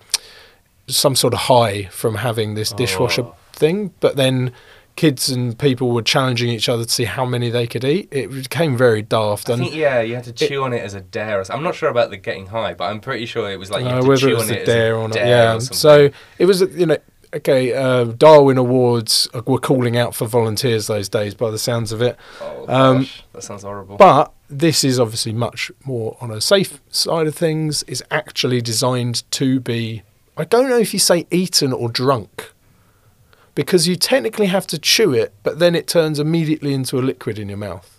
some 0.87 1.15
sort 1.15 1.33
of 1.33 1.39
high 1.41 1.85
from 1.85 2.15
having 2.15 2.53
this 2.53 2.71
dishwasher 2.71 3.23
Oh. 3.23 3.35
thing. 3.53 3.91
But 3.99 4.15
then 4.15 4.51
kids 4.97 5.29
and 5.29 5.57
people 5.57 5.91
were 5.91 6.01
challenging 6.01 6.49
each 6.49 6.67
other 6.67 6.83
to 6.83 6.91
see 6.91 7.05
how 7.05 7.23
many 7.23 7.49
they 7.49 7.67
could 7.67 7.85
eat. 7.85 8.09
It 8.11 8.29
became 8.29 8.75
very 8.75 9.01
daft. 9.01 9.49
I 9.49 9.53
and 9.53 9.61
think 9.61 9.75
yeah, 9.75 10.01
you 10.01 10.15
had 10.15 10.25
to 10.25 10.33
chew 10.33 10.63
on 10.63 10.73
it 10.73 10.83
as 10.83 10.93
a 10.93 11.01
dare. 11.01 11.39
Or. 11.39 11.45
I'm 11.49 11.63
not 11.63 11.75
sure 11.75 11.87
about 11.87 12.09
the 12.09 12.17
getting 12.17 12.47
high, 12.47 12.73
but 12.73 12.85
I'm 12.85 12.99
pretty 12.99 13.25
sure 13.25 13.49
it 13.49 13.57
was 13.57 13.71
like 13.71 13.83
you 13.83 13.87
uh, 13.87 13.95
had 13.95 14.01
to 14.01 14.07
whether 14.07 14.19
chew 14.19 14.29
it 14.29 14.33
was 14.33 14.41
on 14.43 14.47
the 14.49 14.61
it 14.61 14.65
dare 14.65 14.95
as 14.95 14.97
a 14.97 14.97
or 14.97 15.07
not. 15.07 15.13
dare 15.13 15.27
Yeah. 15.27 15.55
or 15.55 15.59
so 15.61 16.09
it 16.39 16.45
was, 16.45 16.61
you 16.61 16.87
know, 16.87 16.97
okay. 17.33 17.73
Uh, 17.73 18.05
Darwin 18.05 18.57
Awards 18.57 19.29
were 19.45 19.59
calling 19.59 19.95
out 19.95 20.15
for 20.15 20.25
volunteers 20.25 20.87
those 20.87 21.07
days, 21.07 21.33
by 21.35 21.51
the 21.51 21.59
sounds 21.59 21.91
of 21.91 22.01
it. 22.01 22.17
Oh, 22.41 22.65
um, 22.67 22.97
gosh, 22.99 23.23
that 23.33 23.43
sounds 23.43 23.63
horrible. 23.63 23.97
But 23.97 24.33
this 24.49 24.83
is 24.83 24.99
obviously 24.99 25.33
much 25.33 25.71
more 25.85 26.17
on 26.19 26.31
a 26.31 26.41
safe 26.41 26.81
side 26.89 27.27
of 27.27 27.35
things. 27.35 27.83
It's 27.87 28.01
actually 28.11 28.61
designed 28.61 29.29
to 29.31 29.59
be. 29.59 30.01
I 30.35 30.43
don't 30.43 30.69
know 30.69 30.77
if 30.77 30.93
you 30.93 30.99
say 30.99 31.27
eaten 31.31 31.71
or 31.71 31.89
drunk. 31.89 32.51
Because 33.57 33.87
you 33.87 33.95
technically 33.95 34.45
have 34.47 34.67
to 34.67 34.77
chew 34.77 35.13
it, 35.13 35.33
but 35.41 35.57
then 35.57 35.73
it 35.73 35.87
turns 35.87 36.19
immediately 36.19 36.73
into 36.75 36.99
a 36.99 37.01
liquid 37.01 37.39
in 37.39 37.49
your 37.49 37.57
mouth. 37.57 37.89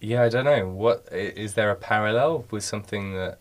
yeah, 0.00 0.22
I 0.22 0.28
don't 0.28 0.44
know. 0.44 0.68
What 0.68 1.06
is 1.10 1.54
there 1.54 1.70
a 1.70 1.74
parallel 1.74 2.44
with 2.50 2.62
something 2.62 3.14
that 3.14 3.38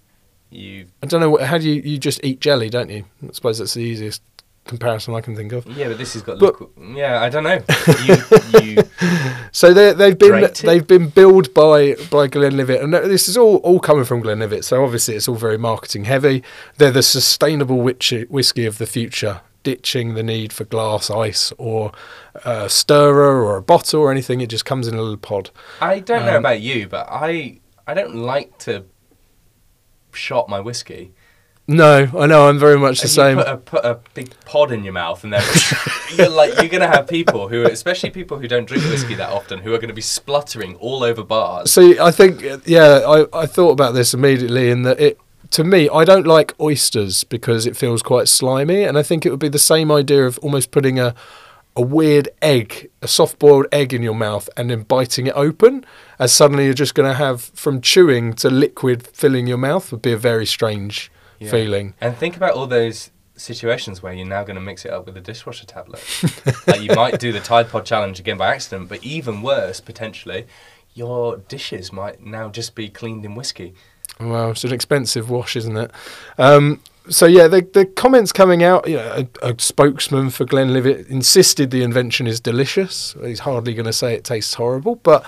you? 0.50 0.88
I 1.04 1.08
don't 1.08 1.20
know. 1.20 1.36
How 1.38 1.58
do 1.58 1.70
you 1.70 1.82
you 1.82 1.98
just 1.98 2.20
eat 2.24 2.40
jelly, 2.40 2.70
don't 2.70 2.90
you? 2.90 3.04
I 3.28 3.32
suppose 3.34 3.58
that's 3.60 3.74
the 3.74 3.82
easiest 3.82 4.22
comparison 4.66 5.14
I 5.14 5.22
can 5.22 5.36
think 5.36 5.52
of. 5.52 5.68
Yeah, 5.68 5.90
but 5.90 5.98
this 5.98 6.14
has 6.14 6.24
got 6.24 6.40
But- 6.40 6.60
liquid. 6.62 6.70
Yeah, 6.98 7.22
I 7.22 7.30
don't 7.30 7.44
know. 7.44 7.60
You, 8.06 8.16
you 8.76 8.84
So 9.52 9.74
they 9.74 9.92
they've 9.94 10.18
been 10.18 10.50
they've 10.64 10.88
been 10.88 11.10
billed 11.10 11.54
by 11.54 11.96
by 12.10 12.28
Glenlivet, 12.28 12.82
and 12.82 12.96
uh, 12.96 13.02
this 13.02 13.28
is 13.28 13.36
all 13.38 13.58
all 13.58 13.80
coming 13.82 14.06
from 14.06 14.22
Glenlivet. 14.22 14.64
So 14.64 14.84
obviously 14.84 15.16
it's 15.16 15.28
all 15.28 15.36
very 15.36 15.58
marketing 15.58 16.06
heavy. 16.06 16.42
They're 16.78 16.92
the 16.92 17.04
sustainable 17.04 17.82
whiskey 17.82 18.66
of 18.66 18.78
the 18.78 18.88
future, 18.88 19.42
ditching 19.66 20.14
the 20.14 20.24
need 20.24 20.54
for 20.54 20.64
glass 20.64 21.10
ice 21.10 21.52
or 21.58 21.92
a 22.46 22.70
stirrer 22.70 23.44
or 23.44 23.58
a 23.58 23.62
bottle 23.62 24.00
or 24.00 24.12
anything. 24.12 24.40
It 24.40 24.50
just 24.50 24.64
comes 24.64 24.88
in 24.88 24.94
a 24.94 25.02
little 25.02 25.18
pod. 25.18 25.50
I 25.82 26.00
don't 26.00 26.26
know 26.26 26.38
Um, 26.38 26.46
about 26.46 26.62
you, 26.62 26.88
but 26.88 27.08
I 27.10 27.60
I 27.86 27.94
don't 27.94 28.16
like 28.16 28.58
to 28.60 28.86
shot 30.14 30.48
my 30.48 30.60
whiskey. 30.62 31.14
No, 31.68 32.08
I 32.16 32.28
know 32.28 32.48
I'm 32.48 32.60
very 32.60 32.78
much 32.78 33.02
the 33.02 33.08
same. 33.08 33.38
Put 33.38 33.48
a, 33.48 33.58
put 33.58 33.86
a 33.86 34.00
big 34.14 34.32
pod 34.46 34.72
in 34.72 34.84
your 34.84 34.94
mouth, 34.94 35.24
and 35.24 35.34
then 35.34 35.42
you're 36.16 36.30
like 36.30 36.54
you're 36.58 36.68
gonna 36.70 36.88
have 36.88 37.08
people 37.08 37.48
who, 37.48 37.64
especially 37.64 38.12
people 38.12 38.38
who 38.38 38.48
don't 38.48 38.68
drink 38.68 38.84
whiskey 38.84 39.16
that 39.16 39.32
often, 39.32 39.58
who 39.60 39.74
are 39.74 39.80
gonna 39.80 39.92
be 39.92 40.02
spluttering 40.02 40.76
all 40.76 41.04
over 41.04 41.24
bars. 41.24 41.72
See, 41.72 41.98
I 42.00 42.12
think 42.12 42.44
yeah, 42.68 43.02
I, 43.08 43.26
I 43.42 43.46
thought 43.48 43.72
about 43.72 43.96
this 43.96 44.14
immediately 44.14 44.70
in 44.70 44.84
that 44.84 45.00
it 45.00 45.20
to 45.56 45.64
me 45.64 45.88
I 45.90 46.04
don't 46.04 46.28
like 46.28 46.54
oysters 46.60 47.24
because 47.24 47.66
it 47.66 47.78
feels 47.78 48.02
quite 48.02 48.28
slimy, 48.28 48.84
and 48.84 48.98
I 48.98 49.04
think 49.04 49.26
it 49.26 49.30
would 49.32 49.40
be 49.40 49.48
the 49.50 49.58
same 49.74 49.90
idea 49.92 50.26
of 50.26 50.38
almost 50.40 50.72
putting 50.72 51.00
a 51.00 51.16
a 51.78 51.82
weird 51.82 52.30
egg, 52.42 52.90
a 53.02 53.08
soft 53.08 53.38
boiled 53.38 53.66
egg 53.72 53.94
in 53.94 54.02
your 54.02 54.16
mouth, 54.16 54.50
and 54.56 54.70
then 54.70 54.84
biting 54.84 55.28
it 55.28 55.34
open, 55.36 55.86
as 56.20 56.32
suddenly 56.34 56.66
you're 56.66 56.74
just 56.74 56.96
going 56.96 57.10
to 57.10 57.16
have 57.16 57.42
from 57.42 57.82
chewing 57.82 58.34
to 58.34 58.50
liquid 58.50 59.06
filling 59.08 59.46
your 59.46 59.58
mouth 59.58 59.92
would 59.92 60.02
be 60.02 60.14
a 60.14 60.18
very 60.18 60.46
strange 60.46 61.12
Yeah. 61.40 61.52
feeling. 61.52 61.94
And 62.00 62.16
think 62.18 62.38
about 62.38 62.54
all 62.54 62.66
those 62.68 63.12
situations 63.36 64.02
where 64.02 64.14
you're 64.14 64.26
now 64.26 64.44
going 64.44 64.56
to 64.56 64.62
mix 64.62 64.86
it 64.86 64.92
up 64.92 65.06
with 65.06 65.18
a 65.18 65.22
dishwasher 65.22 65.66
tablet. 65.66 66.02
like 66.68 66.82
you 66.82 66.96
might 66.96 67.20
do 67.20 67.34
the 67.34 67.42
Tide 67.42 67.68
Pod 67.70 67.86
challenge 67.86 68.22
again 68.22 68.38
by 68.38 68.54
accident, 68.54 68.88
but 68.88 69.04
even 69.04 69.42
worse, 69.42 69.82
potentially, 69.82 70.48
your 70.94 71.38
dishes 71.38 71.92
might 71.92 72.26
now 72.26 72.48
just 72.50 72.74
be 72.76 72.88
cleaned 72.88 73.26
in 73.26 73.36
whiskey. 73.36 73.74
Well, 74.20 74.52
it's 74.52 74.64
an 74.64 74.74
expensive 74.74 75.30
wash, 75.30 75.56
isn't 75.56 75.76
it? 75.76 75.92
Um, 76.38 76.80
so 77.10 77.26
yeah, 77.26 77.48
the 77.48 77.62
the 77.74 77.86
comments 77.86 78.32
coming 78.32 78.64
out. 78.64 78.88
You 78.88 78.98
know, 78.98 79.28
a, 79.44 79.50
a 79.52 79.56
spokesman 79.60 80.30
for 80.30 80.46
Glenlivet 80.46 81.08
insisted 81.08 81.70
the 81.72 81.84
invention 81.84 82.26
is 82.26 82.40
delicious. 82.40 83.16
He's 83.24 83.40
hardly 83.40 83.74
going 83.74 83.86
to 83.86 83.94
say 83.94 84.14
it 84.16 84.24
tastes 84.24 84.54
horrible, 84.56 84.96
but 84.98 85.26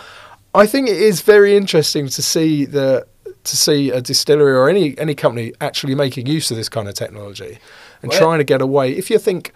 I 0.55 0.65
think 0.65 0.89
it 0.89 0.97
is 0.97 1.21
very 1.21 1.55
interesting 1.55 2.07
to 2.07 2.21
see 2.21 2.65
the 2.65 3.05
to 3.43 3.55
see 3.57 3.91
a 3.91 4.01
distillery 4.01 4.53
or 4.53 4.69
any 4.69 4.97
any 4.97 5.13
company 5.15 5.53
actually 5.61 5.93
making 5.95 6.25
use 6.25 6.49
of 6.49 6.57
this 6.57 6.69
kind 6.69 6.87
of 6.87 6.93
technology 6.95 7.59
and 8.01 8.09
Well- 8.11 8.19
trying 8.19 8.39
to 8.39 8.43
get 8.43 8.61
away. 8.61 8.93
If 8.93 9.09
you 9.09 9.19
think 9.19 9.53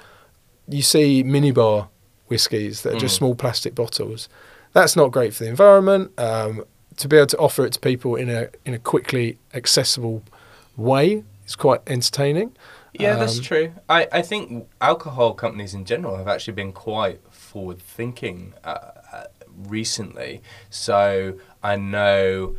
you 0.67 0.81
see 0.81 1.23
minibar 1.23 1.87
whiskies 2.27 2.81
that 2.83 2.95
are 2.95 2.99
just 2.99 3.15
Mm. 3.15 3.17
small 3.17 3.35
plastic 3.35 3.73
bottles, 3.75 4.29
that's 4.73 4.95
not 4.95 5.11
great 5.11 5.33
for 5.33 5.43
the 5.43 5.49
environment. 5.49 6.11
Um, 6.19 6.63
to 6.97 7.07
be 7.07 7.17
able 7.17 7.27
to 7.27 7.37
offer 7.37 7.65
it 7.65 7.73
to 7.73 7.79
people 7.79 8.15
in 8.15 8.29
a 8.29 8.49
in 8.65 8.73
a 8.73 8.79
quickly 8.79 9.37
accessible 9.53 10.23
way 10.77 11.23
is 11.45 11.55
quite 11.55 11.81
entertaining. 11.87 12.55
Yeah, 12.93 13.15
that's 13.15 13.37
Um, 13.37 13.43
true. 13.43 13.71
I, 13.89 14.07
I 14.11 14.21
think 14.21 14.67
alcohol 14.81 15.33
companies 15.33 15.73
in 15.73 15.85
general 15.85 16.17
have 16.17 16.27
actually 16.27 16.53
been 16.53 16.73
quite 16.73 17.21
forward 17.31 17.79
thinking 17.81 18.53
uh, 18.65 18.77
uh, 19.13 19.23
recently. 19.55 20.41
So 20.69 21.35
I 21.63 21.77
know 21.77 22.55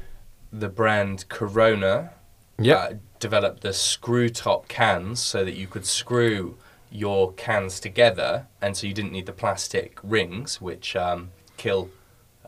the 0.53 0.69
brand 0.69 1.29
Corona 1.29 2.12
Yep. 2.59 2.79
uh, 2.79 2.95
developed 3.19 3.62
the 3.62 3.73
screw 3.73 4.29
top 4.29 4.69
cans 4.69 5.21
so 5.21 5.45
that 5.45 5.55
you 5.55 5.67
could 5.67 5.87
screw 5.87 6.57
your 6.91 7.33
cans 7.33 7.81
together, 7.81 8.47
and 8.61 8.77
so 8.77 8.87
you 8.87 8.93
didn't 8.95 9.12
need 9.12 9.27
the 9.27 9.33
plastic 9.33 9.99
rings, 10.03 10.61
which 10.61 10.95
um, 10.95 11.31
kill 11.57 11.89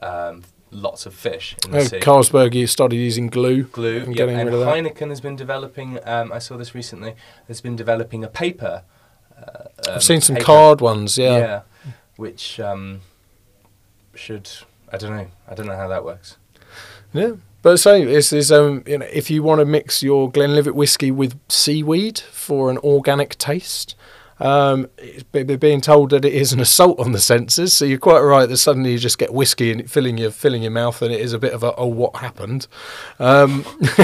um, 0.02 0.42
lots 0.74 1.06
of 1.06 1.14
fish 1.14 1.56
in 1.64 1.70
the 1.70 1.78
Oh, 1.78 1.84
sea. 1.84 1.98
Carlsberg 2.00 2.54
you 2.54 2.66
started 2.66 2.96
using 2.96 3.28
glue. 3.28 3.64
Glue, 3.64 3.98
and 3.98 4.08
yep, 4.08 4.16
getting 4.16 4.36
and 4.36 4.46
rid 4.50 4.54
of 4.54 4.60
that. 4.60 4.74
Heineken 4.74 5.08
has 5.10 5.20
been 5.20 5.36
developing. 5.36 5.98
Um, 6.04 6.32
I 6.32 6.38
saw 6.38 6.56
this 6.56 6.74
recently. 6.74 7.14
Has 7.48 7.60
been 7.60 7.76
developing 7.76 8.24
a 8.24 8.28
paper. 8.28 8.82
Uh, 9.36 9.42
um, 9.88 9.94
I've 9.96 10.02
seen 10.02 10.20
some 10.20 10.36
paper- 10.36 10.46
card 10.46 10.80
ones, 10.80 11.18
yeah. 11.18 11.62
which 12.16 12.60
um, 12.60 13.00
should 14.14 14.50
I 14.92 14.96
don't 14.96 15.16
know. 15.16 15.26
I 15.48 15.54
don't 15.54 15.66
know 15.66 15.76
how 15.76 15.88
that 15.88 16.04
works. 16.04 16.36
Yeah. 17.12 17.32
But 17.62 17.78
so 17.78 17.94
it's, 17.94 18.32
it's 18.32 18.50
um 18.50 18.82
you 18.86 18.98
know 18.98 19.06
if 19.10 19.30
you 19.30 19.42
want 19.42 19.60
to 19.60 19.64
mix 19.64 20.02
your 20.02 20.30
Glenlivet 20.30 20.74
whiskey 20.74 21.10
with 21.10 21.38
seaweed 21.48 22.18
for 22.18 22.70
an 22.70 22.78
organic 22.78 23.38
taste, 23.38 23.94
um, 24.44 24.88
be- 25.32 25.42
being 25.56 25.80
told 25.80 26.10
that 26.10 26.24
it 26.24 26.34
is 26.34 26.52
an 26.52 26.60
assault 26.60 27.00
on 27.00 27.12
the 27.12 27.18
senses. 27.18 27.72
So 27.72 27.84
you're 27.84 27.98
quite 27.98 28.20
right 28.20 28.46
that 28.46 28.58
suddenly 28.58 28.92
you 28.92 28.98
just 28.98 29.18
get 29.18 29.32
whiskey 29.32 29.72
and 29.72 29.90
filling 29.90 30.18
your 30.18 30.30
filling 30.30 30.62
your 30.62 30.70
mouth, 30.70 31.00
and 31.02 31.12
it 31.12 31.20
is 31.20 31.32
a 31.32 31.38
bit 31.38 31.52
of 31.54 31.62
a 31.62 31.74
oh 31.76 31.86
what 31.86 32.16
happened. 32.16 32.66
Um, 33.18 33.64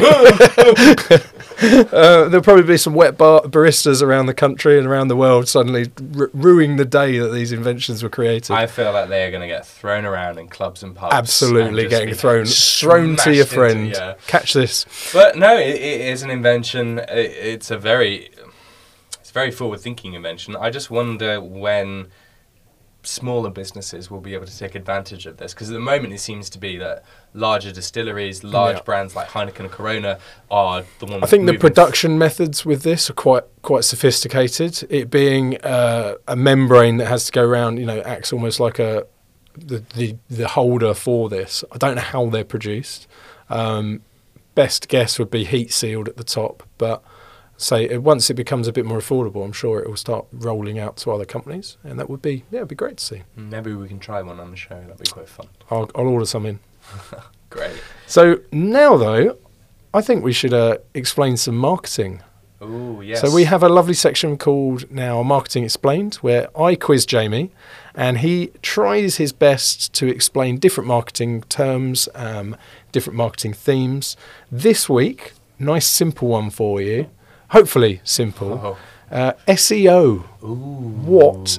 uh, 1.63 2.29
there'll 2.29 2.41
probably 2.43 2.63
be 2.65 2.77
some 2.77 2.95
wet 2.95 3.19
bar- 3.19 3.43
baristas 3.43 4.03
around 4.03 4.27
the 4.27 4.35
country 4.35 4.79
and 4.79 4.87
around 4.87 5.09
the 5.09 5.17
world 5.17 5.49
suddenly 5.49 5.87
r- 6.19 6.31
ruining 6.33 6.77
the 6.77 6.85
day 6.85 7.19
that 7.19 7.29
these 7.29 7.53
inventions 7.53 8.03
were 8.03 8.09
created. 8.09 8.53
I 8.55 8.67
feel 8.67 8.93
like 8.93 9.09
they 9.09 9.25
are 9.25 9.31
going 9.31 9.43
to 9.43 9.47
get 9.49 9.67
thrown 9.67 10.05
around 10.05 10.39
in 10.39 10.49
clubs 10.49 10.83
and 10.83 10.95
pubs. 10.95 11.15
Absolutely 11.15 11.83
and 11.83 11.91
getting 11.91 12.15
thrown 12.15 12.47
thrown 12.47 13.17
to 13.17 13.33
your 13.35 13.43
into- 13.45 13.55
friend. 13.55 13.89
yeah. 13.91 14.15
Catch 14.27 14.55
this. 14.55 14.87
But 15.13 15.37
no, 15.37 15.57
it, 15.57 15.69
it 15.77 16.01
is 16.03 16.23
an 16.23 16.31
invention. 16.31 16.99
It, 17.01 17.09
it's 17.11 17.71
a 17.71 17.79
very, 17.79 18.31
it's 19.31 19.35
very 19.35 19.53
forward-thinking 19.53 20.15
invention. 20.15 20.57
I 20.57 20.71
just 20.71 20.91
wonder 20.91 21.41
when 21.41 22.09
smaller 23.05 23.49
businesses 23.49 24.11
will 24.11 24.21
be 24.21 24.35
able 24.35 24.45
to 24.45 24.59
take 24.59 24.75
advantage 24.75 25.25
of 25.25 25.37
this 25.37 25.55
because 25.55 25.71
at 25.71 25.73
the 25.75 25.79
moment 25.79 26.13
it 26.13 26.19
seems 26.19 26.51
to 26.51 26.59
be 26.59 26.77
that 26.79 27.05
larger 27.33 27.71
distilleries, 27.71 28.43
large 28.43 28.79
Yeah. 28.79 28.83
brands 28.83 29.15
like 29.15 29.29
Heineken 29.29 29.61
and 29.61 29.71
Corona 29.71 30.19
are 30.51 30.83
the 30.99 31.07
ones. 31.07 31.23
I 31.23 31.27
think 31.27 31.47
the 31.47 31.57
production 31.57 32.19
methods 32.19 32.67
with 32.67 32.83
this 32.83 33.09
are 33.09 33.13
quite 33.15 33.45
quite 33.63 33.85
sophisticated. 33.85 34.85
It 34.91 35.11
being 35.11 35.59
uh, 35.63 36.17
a 36.27 36.35
membrane 36.35 36.97
that 36.97 37.07
has 37.07 37.25
to 37.27 37.33
go 37.33 37.45
around, 37.45 37.79
you 37.79 37.87
know, 37.87 38.01
acts 38.01 38.33
almost 38.33 38.59
like 38.59 38.81
a 38.81 39.07
the 39.57 39.85
the, 39.95 40.17
the 40.29 40.49
holder 40.49 40.93
for 40.93 41.29
this. 41.29 41.63
I 41.71 41.79
don't 41.79 41.95
know 41.95 42.03
how 42.03 42.27
they're 42.27 42.45
produced. 42.45 43.07
Um, 43.49 44.03
best 44.57 44.89
guess 44.89 45.21
would 45.21 45.31
be 45.31 45.45
heat 45.45 45.73
sealed 45.73 46.09
at 46.09 46.17
the 46.17 46.25
top, 46.25 46.65
but 46.79 47.01
say 47.61 47.89
uh, 47.89 48.01
once 48.01 48.31
it 48.31 48.35
becomes 48.35 48.69
a 48.69 48.73
bit 48.73 48.85
more 48.85 48.99
affordable, 48.99 49.45
I'm 49.45 49.53
sure 49.53 49.81
it 49.81 49.89
will 49.89 49.97
start 49.97 50.27
rolling 50.33 50.79
out 50.79 50.97
to 50.99 51.13
other 51.13 51.25
companies, 51.25 51.77
and 51.85 51.99
that 51.99 52.09
would 52.09 52.23
be 52.23 52.45
yeah, 52.51 52.59
it'd 52.59 52.69
be 52.69 52.75
great 52.75 52.99
to 52.99 53.05
see. 53.05 53.23
Maybe 53.37 53.75
we 53.75 53.89
can 53.89 53.99
try 53.99 54.23
one 54.23 54.41
on 54.41 54.51
the 54.51 54.57
show. 54.57 54.81
That'd 54.81 54.99
be 54.99 55.11
quite 55.11 55.29
fun. 55.29 55.49
I'll, 55.71 55.91
I'll 55.95 56.09
order 56.09 56.27
some 56.27 56.47
in. 56.47 56.61
Great. 57.51 57.83
So 58.07 58.41
now 58.53 58.97
though, 58.97 59.37
I 59.93 60.01
think 60.03 60.23
we 60.23 60.33
should 60.33 60.55
uh, 60.55 60.79
explain 60.95 61.37
some 61.37 61.57
marketing 61.57 62.23
Oh 62.61 63.01
yes. 63.01 63.23
So 63.23 63.31
we 63.31 63.45
have 63.45 63.63
a 63.63 63.71
lovely 63.71 63.95
section 63.95 64.37
called 64.37 64.91
now 64.91 65.23
Marketing 65.23 65.65
Explained, 65.65 66.17
where 66.17 66.49
I 66.59 66.75
quiz 66.75 67.07
Jamie, 67.07 67.53
and 67.95 68.19
he 68.19 68.51
tries 68.61 69.17
his 69.17 69.33
best 69.33 69.95
to 69.95 70.07
explain 70.09 70.59
different 70.59 70.87
marketing 70.87 71.43
terms, 71.49 72.07
um, 72.15 72.55
different 72.93 73.17
marketing 73.17 73.55
themes. 73.55 74.15
This 74.53 74.91
week, 74.91 75.33
nice 75.59 75.87
simple 75.87 76.29
one 76.29 76.51
for 76.51 76.83
you. 76.83 77.09
Hopefully 77.51 78.01
simple. 78.05 78.53
Oh. 78.63 78.79
Uh, 79.11 79.33
SEO. 79.49 80.25
Ooh. 80.45 80.47
What 81.05 81.59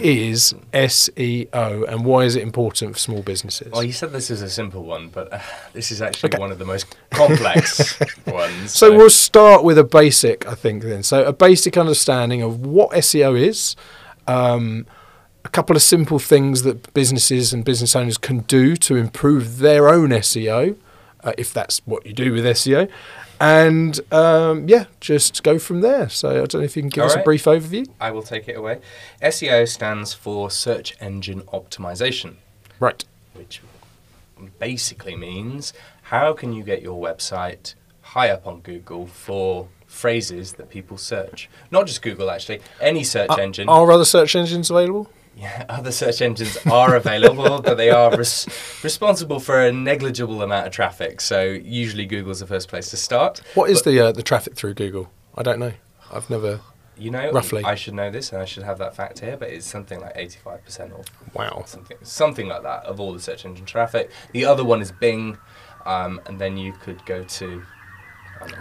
is 0.00 0.54
SEO, 0.72 1.88
and 1.88 2.04
why 2.04 2.20
is 2.22 2.36
it 2.36 2.42
important 2.44 2.92
for 2.92 2.98
small 3.00 3.22
businesses? 3.22 3.72
Well, 3.72 3.82
you 3.82 3.92
said 3.92 4.12
this 4.12 4.30
is 4.30 4.40
a 4.40 4.48
simple 4.48 4.84
one, 4.84 5.08
but 5.08 5.32
uh, 5.32 5.40
this 5.72 5.90
is 5.90 6.00
actually 6.00 6.28
Okay. 6.28 6.38
one 6.38 6.52
of 6.52 6.60
the 6.60 6.64
most 6.64 6.94
complex 7.10 7.98
ones. 8.26 8.70
So 8.72 8.96
we'll 8.96 9.10
start 9.10 9.64
with 9.64 9.78
a 9.78 9.84
basic, 9.84 10.46
I 10.46 10.54
think, 10.54 10.84
then. 10.84 11.02
So 11.02 11.24
a 11.24 11.32
basic 11.32 11.76
understanding 11.76 12.40
of 12.40 12.64
what 12.64 12.90
SEO 12.92 13.36
is, 13.36 13.74
um, 14.28 14.86
a 15.44 15.48
couple 15.48 15.74
of 15.74 15.82
simple 15.82 16.20
things 16.20 16.62
that 16.62 16.94
businesses 16.94 17.52
and 17.52 17.64
business 17.64 17.96
owners 17.96 18.16
can 18.16 18.40
do 18.40 18.76
to 18.76 18.94
improve 18.94 19.58
their 19.58 19.88
own 19.88 20.10
SEO, 20.10 20.76
uh, 21.24 21.32
if 21.36 21.52
that's 21.52 21.80
what 21.84 22.06
you 22.06 22.12
do 22.12 22.32
with 22.32 22.44
SEO, 22.44 22.88
and 23.42 24.00
um, 24.12 24.68
yeah, 24.68 24.84
just 25.00 25.42
go 25.42 25.58
from 25.58 25.80
there. 25.80 26.08
So 26.08 26.30
I 26.30 26.34
don't 26.46 26.54
know 26.54 26.60
if 26.60 26.76
you 26.76 26.82
can 26.82 26.88
give 26.90 27.02
All 27.02 27.10
us 27.10 27.16
a 27.16 27.22
brief 27.22 27.44
overview. 27.44 27.86
I 28.00 28.10
will 28.12 28.22
take 28.22 28.48
it 28.48 28.56
away. 28.56 28.78
SEO 29.20 29.68
stands 29.68 30.14
for 30.14 30.50
Search 30.50 30.94
Engine 31.00 31.42
Optimization, 31.52 32.36
Right. 32.78 33.04
which 33.34 33.60
basically 34.58 35.16
means 35.16 35.72
how 36.02 36.32
can 36.32 36.52
you 36.52 36.62
get 36.62 36.82
your 36.82 37.00
website 37.02 37.74
high 38.02 38.28
up 38.30 38.46
on 38.46 38.60
Google 38.60 39.06
for 39.06 39.68
phrases 39.86 40.52
that 40.54 40.70
people 40.70 40.96
search? 40.96 41.48
Not 41.70 41.86
just 41.86 42.00
Google, 42.02 42.30
actually, 42.30 42.60
any 42.80 43.02
search 43.04 43.30
Uh, 43.30 43.36
engine. 43.40 43.68
Are 43.68 43.90
other 43.90 44.04
search 44.04 44.36
engines 44.36 44.70
available? 44.70 45.08
Yeah, 45.36 45.64
other 45.70 45.92
search 45.92 46.20
engines 46.22 46.58
are 46.70 46.94
available, 46.94 47.60
but 47.62 47.76
they 47.76 47.90
are 47.90 48.14
res- 48.16 48.46
responsible 48.82 49.40
for 49.40 49.60
a 49.60 49.72
negligible 49.72 50.42
amount 50.42 50.66
of 50.66 50.72
traffic. 50.72 51.20
So 51.20 51.42
usually 51.42 52.06
Google's 52.06 52.40
the 52.40 52.46
first 52.46 52.68
place 52.68 52.90
to 52.90 52.96
start. 52.96 53.40
What 53.54 53.70
is 53.70 53.82
the 53.82 53.98
uh, 54.00 54.12
the 54.12 54.22
traffic 54.22 54.54
through 54.54 54.74
Google? 54.74 55.10
I 55.34 55.42
don't 55.42 55.58
know. 55.58 55.72
I've 56.12 56.28
never. 56.28 56.60
You 56.98 57.10
know, 57.10 57.32
Roughly. 57.32 57.64
I 57.64 57.74
should 57.74 57.94
know 57.94 58.10
this, 58.10 58.32
and 58.32 58.42
I 58.42 58.44
should 58.44 58.62
have 58.64 58.76
that 58.78 58.94
fact 58.94 59.20
here, 59.20 59.36
but 59.38 59.48
it's 59.48 59.66
something 59.66 59.98
like 60.00 60.12
eighty-five 60.14 60.62
percent 60.64 60.92
or 60.92 61.02
Wow. 61.32 61.64
something, 61.66 61.96
something 62.02 62.46
like 62.48 62.62
that 62.64 62.84
of 62.84 63.00
all 63.00 63.12
the 63.14 63.18
search 63.20 63.44
engine 63.46 63.64
traffic. 63.64 64.10
The 64.32 64.44
other 64.44 64.62
one 64.62 64.82
is 64.82 64.92
Bing, 64.92 65.38
um, 65.86 66.20
and 66.26 66.38
then 66.38 66.56
you 66.58 66.74
could 66.74 67.04
go 67.06 67.24
to. 67.24 67.62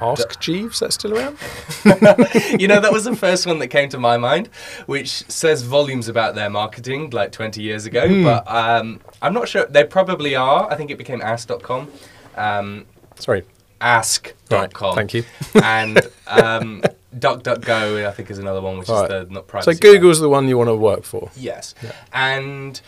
Ask 0.01 0.39
Jeeves. 0.39 0.79
That's 0.79 0.95
still 0.95 1.17
around. 1.17 1.37
you 2.59 2.67
know, 2.67 2.79
that 2.79 2.89
was 2.91 3.03
the 3.05 3.15
first 3.15 3.45
one 3.45 3.59
that 3.59 3.67
came 3.67 3.89
to 3.89 3.97
my 3.99 4.17
mind, 4.17 4.47
which 4.85 5.09
says 5.29 5.63
volumes 5.63 6.07
about 6.07 6.35
their 6.35 6.49
marketing 6.49 7.09
like 7.11 7.31
20 7.31 7.61
years 7.61 7.85
ago. 7.85 8.07
Hmm. 8.07 8.23
But 8.23 8.47
um, 8.47 8.99
I'm 9.21 9.33
not 9.33 9.47
sure. 9.47 9.65
They 9.65 9.83
probably 9.83 10.35
are. 10.35 10.71
I 10.71 10.75
think 10.75 10.91
it 10.91 10.97
became 10.97 11.21
ask.com. 11.21 11.91
Um, 12.35 12.85
Sorry. 13.15 13.43
ask.com. 13.79 14.59
Right. 14.59 14.95
Thank 14.95 15.13
you. 15.13 15.23
and 15.63 15.99
um, 16.27 16.81
DuckDuckGo, 17.17 18.07
I 18.07 18.11
think, 18.11 18.31
is 18.31 18.39
another 18.39 18.61
one, 18.61 18.77
which 18.77 18.89
Right. 18.89 19.11
is 19.11 19.27
the 19.27 19.33
not 19.33 19.47
private. 19.47 19.75
So. 19.75 19.79
Google's 19.79 20.19
the 20.19 20.29
one 20.29 20.47
you 20.47 20.57
want 20.57 20.69
to 20.69 20.75
work 20.75 21.03
for. 21.03 21.29
Yes. 21.35 21.75
Yeah. 21.83 21.91
And 22.13 22.81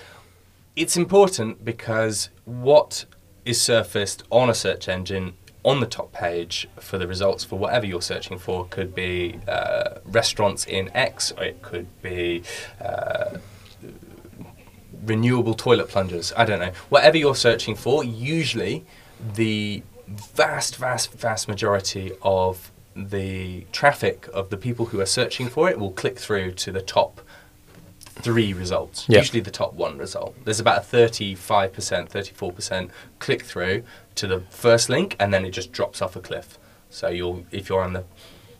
it's 0.76 0.98
important 0.98 1.64
because 1.64 2.30
what 2.46 3.06
is 3.46 3.62
surfaced 3.62 4.24
on 4.32 4.50
a 4.50 4.54
search 4.54 4.88
engine 4.88 5.34
on 5.64 5.80
the 5.80 5.86
top 5.86 6.12
page 6.12 6.68
for 6.80 6.98
the 6.98 7.08
results 7.08 7.44
for 7.44 7.58
whatever 7.58 7.86
you're 7.86 8.02
searching 8.02 8.38
for 8.38 8.66
could 8.66 8.94
be 8.94 9.40
uh, 9.48 10.00
restaurants 10.06 10.66
in 10.66 10.90
X, 10.96 11.32
or 11.32 11.44
it 11.44 11.62
could 11.62 11.88
be 12.02 12.44
uh, 12.82 13.38
renewable 15.06 15.54
toilet 15.54 15.88
plungers. 15.88 16.34
I 16.36 16.46
don't 16.46 16.60
know. 16.60 16.72
Whatever 16.90 17.18
you're 17.18 17.36
searching 17.36 17.76
for, 17.76 18.04
usually 18.04 18.86
the 19.36 19.84
vast, 20.08 20.76
vast, 20.76 21.14
vast 21.14 21.48
majority 21.48 22.12
of 22.22 22.72
the 22.96 23.66
traffic 23.72 24.28
of 24.34 24.50
the 24.50 24.58
people 24.58 24.88
who 24.88 25.00
are 25.00 25.06
searching 25.06 25.48
for 25.48 25.70
it 25.70 25.80
will 25.80 25.92
click 25.92 26.20
through 26.20 26.52
to 26.52 26.72
the 26.72 26.82
top 26.82 27.22
three 28.00 28.54
results. 28.54 29.06
Yeah. 29.10 29.20
Usually 29.20 29.40
the 29.40 29.52
top 29.52 29.74
one 29.74 29.98
result. 29.98 30.36
There's 30.46 30.60
about 30.60 30.78
a 30.80 30.86
35%, 30.86 31.38
34% 31.38 32.90
click 33.20 33.44
through 33.44 33.84
to 34.16 34.28
the 34.28 34.42
first 34.50 34.90
link 34.90 35.16
and 35.20 35.34
then 35.34 35.46
it 35.46 35.52
just 35.52 35.72
drops 35.72 36.02
off 36.02 36.16
a 36.16 36.20
cliff. 36.20 36.58
So 36.90 37.08
you'll 37.10 37.46
if 37.52 37.70
you're 37.70 37.84
on 37.84 37.94
the 37.94 38.04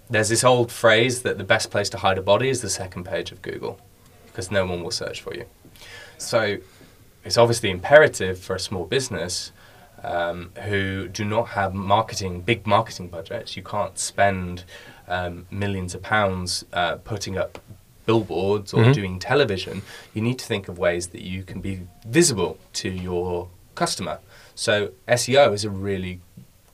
there's 0.10 0.30
this 0.30 0.44
old 0.44 0.72
phrase 0.72 1.22
that 1.24 1.38
the 1.38 1.44
best 1.44 1.72
place 1.72 1.90
to 1.90 1.98
hide 1.98 2.18
a 2.18 2.22
body 2.22 2.50
is 2.50 2.62
the 2.62 2.70
second 2.70 3.06
page 3.06 3.32
of 3.32 3.42
Google 3.42 3.80
because 4.26 4.52
no 4.52 4.66
one 4.66 4.84
will 4.84 4.92
search 4.92 5.22
for 5.22 5.34
you. 5.34 5.46
So 6.18 6.58
it's 7.24 7.38
obviously 7.38 7.70
imperative 7.70 8.38
for 8.40 8.56
a 8.56 8.60
small 8.60 8.86
business 8.86 9.52
um, 10.04 10.52
who 10.66 11.08
do 11.08 11.24
not 11.24 11.50
have 11.50 11.74
marketing, 11.74 12.42
big 12.42 12.68
marketing 12.68 13.08
budgets. 13.08 13.56
You 13.56 13.64
can't 13.64 13.98
spend 13.98 14.66
um, 15.08 15.46
millions 15.50 15.96
of 15.96 16.02
pounds 16.02 16.66
uh, 16.74 16.96
putting 16.98 17.38
up 17.38 17.60
billboards 18.06 18.74
or 18.74 18.84
Mhm. 18.84 18.94
doing 18.94 19.20
television. 19.20 19.82
You 20.14 20.22
need 20.22 20.38
to 20.40 20.46
think 20.46 20.68
of 20.68 20.78
ways 20.78 21.08
that 21.08 21.22
you 21.22 21.44
can 21.44 21.62
be 21.62 21.88
visible 22.06 22.58
to 22.74 22.90
your 22.90 23.48
customer. 23.76 24.20
So 24.56 24.92
SEO 25.08 25.54
is 25.54 25.64
a 25.64 25.70
really 25.70 26.22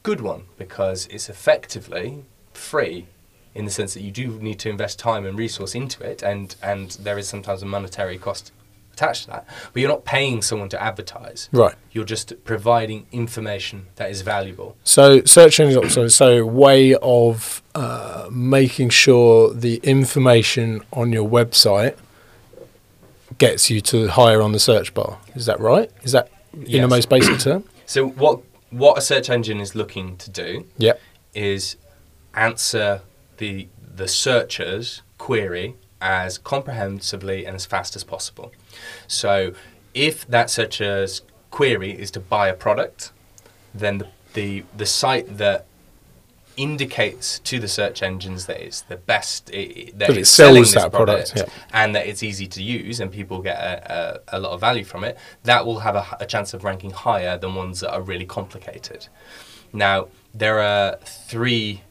good 0.03 0.21
one 0.21 0.43
because 0.57 1.07
it's 1.07 1.29
effectively 1.29 2.23
free 2.53 3.07
in 3.55 3.65
the 3.65 3.71
sense 3.71 3.93
that 3.93 4.01
you 4.01 4.11
do 4.11 4.39
need 4.39 4.59
to 4.59 4.69
invest 4.69 4.99
time 4.99 5.25
and 5.25 5.37
resource 5.37 5.75
into 5.75 6.03
it 6.03 6.21
and, 6.21 6.55
and 6.61 6.91
there 6.91 7.17
is 7.17 7.27
sometimes 7.27 7.61
a 7.61 7.65
monetary 7.65 8.17
cost 8.17 8.51
attached 8.99 9.23
to 9.23 9.31
that. 9.31 9.45
But 9.73 9.79
you're 9.79 9.89
not 9.89 10.05
paying 10.05 10.41
someone 10.41 10.69
to 10.69 10.81
advertise. 10.81 11.49
Right. 11.51 11.75
You're 11.91 12.05
just 12.05 12.33
providing 12.43 13.07
information 13.11 13.87
that 13.95 14.11
is 14.11 14.21
valuable. 14.21 14.75
So 14.83 15.23
search 15.23 15.59
engine 15.59 15.81
optimization, 15.81 16.11
so 16.11 16.45
way 16.45 16.95
of 16.95 17.63
uh, 17.75 18.27
making 18.31 18.89
sure 18.89 19.53
the 19.53 19.79
information 19.83 20.81
on 20.91 21.11
your 21.11 21.27
website 21.27 21.97
gets 23.37 23.69
you 23.69 23.79
to 23.79 24.09
higher 24.09 24.41
on 24.41 24.51
the 24.51 24.59
search 24.59 24.93
bar. 24.93 25.19
Is 25.35 25.45
that 25.45 25.59
right? 25.59 25.89
Is 26.03 26.11
that 26.11 26.29
in 26.53 26.81
the 26.81 26.87
most 26.87 27.09
basic 27.09 27.39
term? 27.39 27.63
So 27.85 28.07
what 28.07 28.41
what 28.69 28.99
a 28.99 29.01
search 29.01 29.31
engine 29.31 29.59
is 29.59 29.73
looking 29.73 30.15
to 30.17 30.29
do 30.29 30.65
Yep. 30.77 31.01
is 31.33 31.75
answer 32.35 33.01
the 33.37 33.67
the 33.95 34.07
searcher's 34.07 35.01
query 35.17 35.75
as 35.99 36.37
comprehensively 36.37 37.45
and 37.47 37.55
as 37.55 37.65
fast 37.65 37.95
as 37.95 38.03
possible. 38.03 38.51
So 39.07 39.53
if 39.95 40.27
that 40.27 40.51
searcher's 40.51 41.23
query 41.49 41.91
is 41.91 42.11
to 42.11 42.19
buy 42.19 42.47
a 42.47 42.53
product, 42.53 43.11
then 43.73 43.97
the 43.97 44.07
the, 44.33 44.63
the 44.77 44.85
site 44.85 45.37
that 45.37 45.65
indicates 46.59 47.39
to 47.39 47.59
the 47.59 47.67
search 47.67 48.03
engines 48.03 48.45
that 48.47 48.59
it's 48.65 48.81
the 48.81 48.97
best 48.97 49.49
i- 49.53 49.57
i- 49.57 49.91
that 49.95 50.07
That 50.07 50.09
it 50.11 50.17
it's 50.19 50.29
sells 50.29 50.47
selling 50.49 50.61
this 50.63 50.73
that 50.73 50.91
product, 50.91 51.33
yeah. 51.35 51.45
and 51.73 51.95
that 51.95 52.05
it's 52.07 52.21
easy 52.23 52.47
to 52.47 52.61
use 52.61 52.99
and 52.99 53.11
people 53.11 53.41
get 53.41 53.57
a, 53.57 54.21
a, 54.31 54.37
a 54.37 54.39
lot 54.39 54.51
of 54.51 54.59
value 54.59 54.83
from 54.83 55.03
it, 55.03 55.17
that 55.43 55.65
will 55.65 55.79
have 55.79 55.95
a 56.19 56.25
chance 56.25 56.53
of 56.53 56.63
ranking 56.63 56.91
higher 56.91 57.37
than 57.37 57.55
ones 57.55 57.79
that 57.79 57.91
are 57.93 58.01
really 58.01 58.25
complicated. 58.25 59.07
Now, 59.71 60.07
there 60.33 60.59
are 60.59 60.97
three 61.31 61.83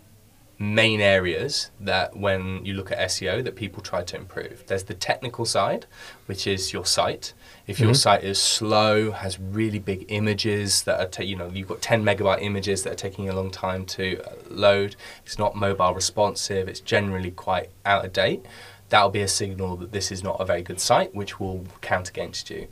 main 0.61 1.01
areas 1.01 1.71
that 1.79 2.17
when 2.17 2.65
you 2.67 2.75
look 2.75 2.91
at 2.91 2.99
SEO 2.99 3.43
that 3.45 3.55
people 3.55 3.81
try 3.83 4.03
to 4.03 4.17
improve. 4.17 4.65
There's 4.67 4.83
the 4.85 4.95
technical 4.95 5.45
side, 5.45 5.87
which 6.27 6.47
is 6.49 6.73
your 6.73 6.85
site. 6.85 7.33
If 7.69 7.79
your 7.81 7.91
Mhm. 7.91 7.97
site 7.97 8.25
is 8.25 8.41
slow, 8.41 9.11
has 9.11 9.39
really 9.39 9.79
big 9.79 10.07
images 10.09 10.83
that 10.85 10.99
are, 10.99 11.07
ta- 11.07 11.23
you 11.23 11.37
know, 11.37 11.51
you've 11.53 11.69
got 11.69 11.83
10 11.83 12.03
megabyte 12.03 12.41
images 12.41 12.83
that 12.83 12.95
are 12.95 12.97
taking 12.97 13.29
a 13.29 13.35
long 13.35 13.51
time 13.51 13.85
to 13.85 14.23
uh, 14.27 14.33
load, 14.49 14.97
it's 15.27 15.39
not 15.39 15.55
mobile 15.55 15.93
responsive, 15.93 16.67
it's 16.67 16.81
generally 16.81 17.31
quite 17.31 17.69
out 17.85 18.07
of 18.07 18.15
date, 18.15 18.43
that'll 18.89 19.11
be 19.11 19.21
a 19.21 19.29
signal 19.29 19.77
that 19.77 19.93
this 19.93 20.11
is 20.11 20.25
not 20.25 20.41
a 20.41 20.47
very 20.47 20.63
good 20.63 20.81
site, 20.81 21.15
which 21.15 21.39
will 21.39 21.67
count 21.83 22.09
against 22.09 22.49
you. 22.49 22.69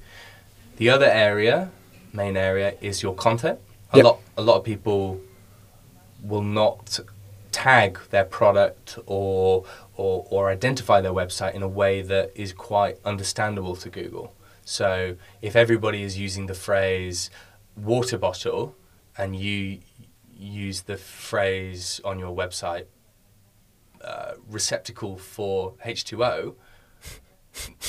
The 0.78 0.88
other 0.88 1.04
area, 1.11 1.70
main 2.14 2.35
area, 2.38 2.72
is 2.80 3.02
your 3.02 3.14
content. 3.14 3.59
A 3.92 3.98
Yep. 3.98 4.04
lot, 4.04 4.20
a 4.38 4.42
lot 4.42 4.56
of 4.56 4.64
people 4.64 5.20
will 6.22 6.42
not 6.42 6.98
tag 7.52 7.98
their 8.11 8.24
product 8.24 8.98
or, 9.06 9.64
or 9.96 10.26
or 10.30 10.50
identify 10.50 11.00
their 11.02 11.12
website 11.12 11.54
in 11.54 11.62
a 11.62 11.68
way 11.68 12.00
that 12.02 12.30
is 12.35 12.54
quite 12.54 12.96
understandable 13.04 13.76
to 13.76 13.88
Google. 13.90 14.32
So 14.66 15.16
if 15.40 15.55
everybody 15.55 16.02
is 16.02 16.18
using 16.18 16.46
the 16.46 16.55
phrase 16.55 17.31
water 17.76 18.18
bottle 18.18 18.74
and 19.16 19.37
you 19.37 19.79
use 20.37 20.83
the 20.83 20.96
phrase 20.96 22.00
on 22.05 22.18
your 22.18 22.35
website 22.37 22.87
uh, 24.02 24.33
receptacle 24.50 25.16
for 25.18 25.74
H2O, 25.85 26.57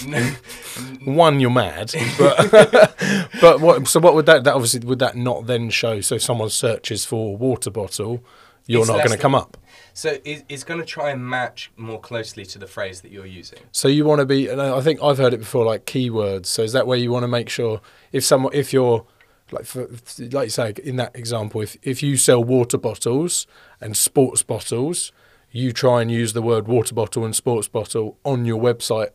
One, 1.03 1.39
you're 1.41 1.49
mad, 1.49 1.93
but 2.17 2.51
but 3.41 3.59
what? 3.59 3.85
So 3.87 3.99
what 3.99 4.13
would 4.13 4.25
that? 4.27 4.45
That 4.45 4.53
obviously 4.53 4.79
would 4.81 4.99
that 4.99 5.17
not 5.17 5.45
then 5.45 5.69
show? 5.69 5.99
So 5.99 6.17
someone 6.17 6.49
searches 6.49 7.03
for 7.03 7.35
water 7.35 7.69
bottle, 7.69 8.23
you're 8.67 8.81
It's 8.81 8.89
not 8.89 8.97
going 8.97 9.09
to 9.09 9.17
come 9.17 9.33
up. 9.35 9.57
so 9.93 10.17
it's 10.23 10.63
going 10.63 10.79
to 10.79 10.85
try 10.85 11.09
and 11.09 11.25
match 11.27 11.71
more 11.77 11.99
closely 11.99 12.45
to 12.45 12.59
the 12.59 12.67
phrase 12.67 13.01
that 13.01 13.11
you're 13.11 13.25
using. 13.25 13.59
So 13.71 13.87
you 13.87 14.05
want 14.05 14.19
to 14.19 14.25
be, 14.25 14.47
and 14.47 14.61
I 14.61 14.81
think 14.81 15.01
I've 15.01 15.17
heard 15.17 15.33
it 15.33 15.39
before, 15.39 15.65
like 15.65 15.85
keywords. 15.85 16.45
So 16.47 16.61
is 16.61 16.73
that 16.73 16.85
where 16.85 16.97
you 16.97 17.11
want 17.11 17.23
to 17.23 17.27
make 17.27 17.49
sure 17.49 17.81
if 18.11 18.23
someone, 18.23 18.53
if 18.53 18.71
you're, 18.73 19.05
like, 19.51 19.65
for, 19.65 19.87
like 20.19 20.45
you 20.45 20.49
say 20.49 20.73
in 20.83 20.97
that 20.97 21.15
example, 21.15 21.61
if 21.61 21.77
if 21.81 22.03
you 22.03 22.17
sell 22.17 22.43
water 22.43 22.77
bottles 22.77 23.47
and 23.79 23.95
sports 23.95 24.43
bottles, 24.43 25.11
you 25.51 25.71
try 25.71 26.01
and 26.01 26.11
use 26.11 26.33
the 26.33 26.41
word 26.41 26.67
water 26.67 26.93
bottle 26.93 27.23
and 27.23 27.33
sports 27.33 27.69
bottle 27.69 28.17
on 28.25 28.43
your 28.45 28.61
website 28.61 29.11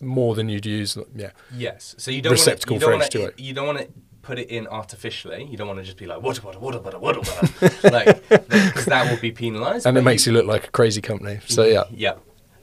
more 0.00 0.34
than 0.34 0.48
you'd 0.48 0.66
use, 0.66 0.96
yeah. 1.14 1.30
Yes. 1.56 1.94
So 1.98 2.10
you 2.10 2.22
don't 2.22 2.32
Receptacle 2.32 2.78
want 2.78 2.82
to, 2.82 2.86
you 2.86 2.90
don't 2.90 2.98
want 2.98 3.32
H2O. 3.32 3.36
to, 3.36 3.42
you 3.42 3.52
don't 3.54 3.66
want 3.66 3.78
to 3.78 3.88
put 4.28 4.38
it 4.38 4.50
in 4.50 4.66
artificially. 4.66 5.42
You 5.50 5.56
don't 5.56 5.66
want 5.72 5.80
to 5.80 5.84
just 5.84 5.96
be 5.96 6.06
like 6.06 6.20
water 6.20 6.42
bottle, 6.42 6.60
water 6.60 6.78
bottle, 6.80 7.00
water 7.00 7.20
bottle, 7.20 7.90
like 7.98 8.28
because 8.28 8.84
that 8.84 9.10
will 9.10 9.20
be 9.28 9.32
penalised. 9.32 9.86
And 9.86 9.96
it 9.96 10.02
makes 10.02 10.26
you 10.26 10.32
look 10.32 10.46
like 10.46 10.64
a 10.68 10.70
crazy 10.70 11.00
company. 11.00 11.40
So 11.46 11.64
yeah, 11.64 11.84
Yeah. 11.90 12.16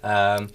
Um, 0.04 0.50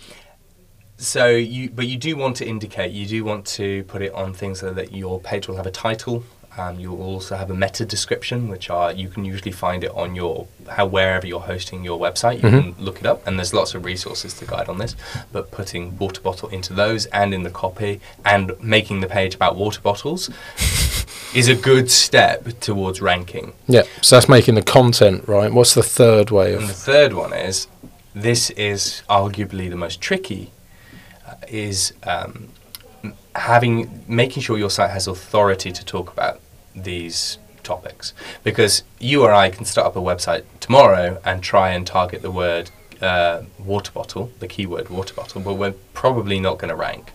so 0.97 1.27
you, 1.29 1.71
but 1.71 1.87
you 1.89 1.97
do 1.97 2.15
want 2.17 2.37
to 2.37 2.47
indicate. 2.47 2.93
You 2.93 3.07
do 3.07 3.25
want 3.25 3.45
to 3.59 3.83
put 3.85 4.03
it 4.03 4.13
on 4.13 4.35
things 4.35 4.61
so 4.61 4.73
that 4.73 4.93
your 4.93 5.19
page 5.19 5.49
will 5.49 5.57
have 5.57 5.67
a 5.67 5.71
title. 5.89 6.23
Um, 6.59 6.79
you 6.81 6.91
will 6.91 7.03
also 7.15 7.37
have 7.37 7.49
a 7.51 7.55
meta 7.55 7.85
description, 7.87 8.49
which 8.49 8.71
are 8.71 8.93
you 8.93 9.09
can 9.09 9.25
usually 9.25 9.53
find 9.53 9.83
it 9.85 9.93
on 9.93 10.15
your 10.17 10.47
how 10.69 10.85
wherever 10.85 11.25
you're 11.27 11.47
hosting 11.55 11.85
your 11.85 11.99
website. 11.99 12.43
You 12.43 12.49
Mhm. 12.49 12.75
can 12.77 12.85
look 12.85 12.99
it 12.99 13.07
up, 13.07 13.25
and 13.27 13.39
there's 13.39 13.55
lots 13.55 13.75
of 13.75 13.85
resources 13.85 14.35
to 14.35 14.45
guide 14.45 14.69
on 14.69 14.79
this. 14.79 14.95
But 15.33 15.53
putting 15.53 15.97
water 15.97 16.21
bottle 16.21 16.49
into 16.49 16.73
those 16.75 17.07
and 17.21 17.33
in 17.33 17.45
the 17.45 17.51
copy, 17.65 18.01
and 18.25 18.53
making 18.61 19.01
the 19.01 19.07
page 19.07 19.35
about 19.37 19.55
water 19.57 19.81
bottles, 19.81 20.29
is 21.35 21.49
a 21.49 21.55
good 21.55 21.91
step 21.91 22.45
towards 22.61 23.01
ranking. 23.01 23.53
yeah. 23.67 23.83
So 24.03 24.17
that's 24.17 24.29
making 24.29 24.55
the 24.55 24.63
content 24.63 25.27
right. 25.29 25.53
What's 25.53 25.75
the 25.75 25.83
third 25.83 26.31
way 26.31 26.55
And 26.55 26.69
the 26.69 26.73
third 26.73 27.13
one 27.13 27.33
is 27.33 27.69
this 28.15 28.51
is 28.51 29.03
arguably 29.09 29.71
the 29.71 29.77
most 29.77 30.01
tricky 30.01 30.51
uh, 31.27 31.35
is 31.49 31.93
um, 32.03 32.49
having 33.35 34.05
making 34.09 34.43
sure 34.43 34.59
your 34.59 34.71
site 34.71 34.91
has 34.91 35.07
authority 35.07 35.71
to 35.73 35.85
talk 35.85 36.13
about 36.13 36.41
these 36.75 37.39
topics 37.63 38.13
because 38.43 38.83
you 38.99 39.23
or 39.23 39.33
I 39.33 39.51
can 39.51 39.65
start 39.65 39.87
up 39.87 39.97
a 39.97 40.01
website 40.01 40.45
tomorrow 40.59 41.21
and 41.25 41.43
try 41.43 41.71
and 41.71 41.87
target 41.87 42.23
the 42.23 42.31
word 42.31 42.71
uh, 43.01 43.43
water 43.59 43.93
bottle, 43.93 44.31
the 44.41 44.49
keyword 44.49 44.89
water 44.89 45.15
bottle, 45.15 45.41
but 45.41 45.55
we're 45.55 45.75
probably 45.95 46.41
not 46.41 46.59
going 46.59 46.69
to 46.69 46.77
rank. 46.77 47.13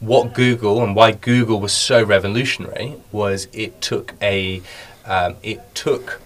What 0.00 0.34
Google 0.34 0.82
and 0.82 0.94
why 0.94 1.12
Google 1.12 1.60
was 1.60 1.72
so 1.72 2.02
revolutionary 2.02 2.94
was 3.12 3.48
it 3.52 3.80
took 3.80 4.14
a 4.20 4.62
um, 5.04 5.36
it 5.42 5.74
took 5.74 6.20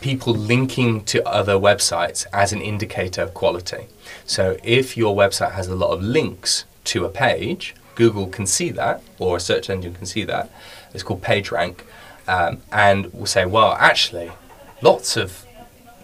people 0.00 0.32
linking 0.32 1.04
to 1.04 1.26
other 1.28 1.54
websites 1.54 2.26
as 2.32 2.52
an 2.52 2.60
indicator 2.60 3.22
of 3.22 3.34
quality. 3.34 3.86
So 4.24 4.56
if 4.64 4.96
your 4.96 5.14
website 5.14 5.52
has 5.52 5.68
a 5.68 5.74
lot 5.74 5.90
of 5.90 6.02
links 6.02 6.64
to 6.84 7.04
a 7.04 7.08
page, 7.08 7.74
Google 7.94 8.26
can 8.26 8.46
see 8.46 8.70
that, 8.70 9.02
or 9.18 9.36
a 9.36 9.40
search 9.40 9.68
engine 9.68 9.94
can 9.94 10.06
see 10.06 10.24
that. 10.24 10.50
It's 10.94 11.02
called 11.02 11.22
PageRank, 11.22 11.80
um, 12.26 12.62
and 12.72 13.12
will 13.12 13.26
say, 13.26 13.44
well, 13.44 13.72
actually, 13.78 14.32
lots 14.80 15.16
of 15.16 15.44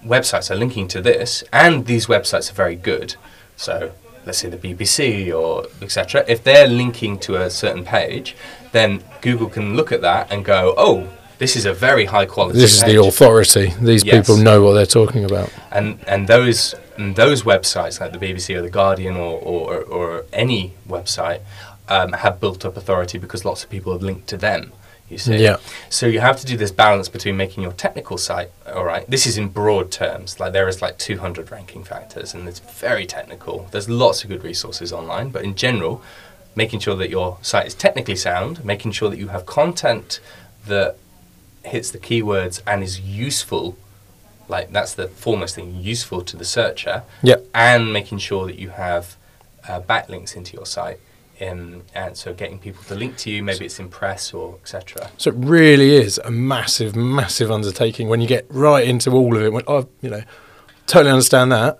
websites 0.05 0.51
are 0.51 0.57
linking 0.57 0.89
to 0.89 1.01
this, 1.01 1.43
and 1.53 1.87
these 1.87 2.07
websites 2.07 2.51
are 2.51 2.55
very 2.55 2.77
good. 2.77 3.17
So 3.57 3.93
let's 4.27 4.39
say 4.39 4.49
the 4.51 4.57
BBC 4.59 5.33
or 5.35 5.67
etc. 5.81 6.25
If 6.29 6.43
they're 6.45 6.67
linking 6.67 7.19
to 7.21 7.37
a 7.43 7.49
certain 7.49 7.85
page, 7.85 8.37
then 8.73 9.03
Google 9.23 9.49
can 9.49 9.77
look 9.77 9.93
at 9.93 10.03
that 10.03 10.31
and 10.33 10.45
go, 10.45 10.75
oh, 10.77 11.09
this 11.39 11.55
is 11.57 11.65
a 11.65 11.73
very 11.73 12.07
high 12.07 12.27
quality. 12.27 12.59
This 12.59 12.77
is 12.77 12.83
the 12.85 13.01
authority. 13.01 13.73
These 13.81 14.05
Yes. 14.05 14.27
people 14.27 14.43
know 14.43 14.63
what 14.63 14.73
they're 14.73 14.87
talking 14.87 15.25
about. 15.25 15.51
and 15.71 15.99
and 16.07 16.27
those 16.29 16.75
and 16.97 17.15
those 17.15 17.43
websites 17.45 18.01
like 18.01 18.13
the 18.13 18.19
BBC 18.19 18.55
or 18.57 18.63
the 18.63 18.71
Guardian 18.71 19.17
or 19.17 19.39
or, 19.39 19.83
or 19.85 20.25
any 20.33 20.73
website 20.89 21.41
um, 21.89 22.13
have 22.13 22.41
built 22.41 22.65
up 22.65 22.77
authority 22.77 23.19
because 23.19 23.45
lots 23.45 23.63
of 23.65 23.71
people 23.71 23.93
have 23.93 24.03
linked 24.03 24.27
to 24.29 24.37
them. 24.37 24.73
You 25.09 25.19
see, 25.19 25.37
Yeah. 25.37 25.59
So 25.89 26.07
you 26.07 26.21
have 26.21 26.39
to 26.41 26.47
do 26.47 26.57
this 26.57 26.71
balance 26.73 27.09
between 27.09 27.37
making 27.37 27.63
your 27.63 27.73
technical 27.73 28.19
site 28.19 28.51
all 28.75 28.85
right. 28.85 29.09
This 29.09 29.27
is 29.27 29.39
in 29.39 29.49
broad 29.49 29.91
terms. 29.93 30.41
Like 30.41 30.53
there 30.53 30.67
is 30.69 30.83
like 30.83 30.99
200 30.99 31.51
ranking 31.53 31.85
factors, 31.85 32.35
and 32.35 32.49
it's 32.49 32.59
very 32.59 33.07
technical. 33.07 33.69
There's 33.71 33.89
lots 33.89 34.25
of 34.25 34.31
good 34.31 34.43
resources 34.43 34.93
online, 34.93 35.31
but 35.31 35.45
in 35.45 35.55
general, 35.55 36.03
making 36.57 36.81
sure 36.81 36.97
that 36.97 37.11
your 37.11 37.39
site 37.43 37.67
is 37.67 37.75
technically 37.75 38.17
sound, 38.17 38.65
making 38.65 38.93
sure 38.93 39.09
that 39.11 39.19
you 39.19 39.29
have 39.29 39.47
content 39.47 40.21
that 40.67 40.97
hits 41.63 41.91
the 41.91 41.99
keywords 41.99 42.61
and 42.67 42.83
is 42.83 43.01
useful 43.01 43.77
like 44.49 44.71
that's 44.73 44.95
the 44.95 45.09
foremost 45.09 45.57
thing 45.57 45.75
useful 45.75 46.23
to 46.23 46.37
the 46.37 46.45
searcher 46.45 47.03
Yep. 47.25 47.47
and 47.53 47.93
making 47.93 48.19
sure 48.19 48.47
that 48.47 48.57
you 48.57 48.69
have 48.71 49.17
uh, 49.69 49.81
backlinks 49.81 50.37
into 50.37 50.57
your 50.57 50.65
site 50.67 51.01
and 51.41 51.83
so 52.15 52.33
getting 52.33 52.59
people 52.59 52.83
to 52.85 52.95
link 52.95 53.17
to 53.17 53.31
you 53.31 53.43
maybe 53.43 53.65
it's 53.67 53.79
in 53.79 53.89
press 53.89 54.33
or 54.33 54.55
etc 54.63 55.11
So 55.19 55.31
it 55.31 55.37
really 55.37 55.95
is 55.97 56.19
a 56.25 56.31
massive, 56.31 56.95
massive 56.97 57.51
undertaking 57.51 58.09
when 58.09 58.21
you 58.21 58.27
get 58.27 58.47
right 58.49 58.87
into 58.87 59.11
all 59.11 59.37
of 59.37 59.43
it. 59.43 59.53
When 59.53 59.63
I, 59.69 59.85
you 60.01 60.11
know, 60.11 60.23
totally 60.87 61.11
understand 61.11 61.53
that. 61.53 61.79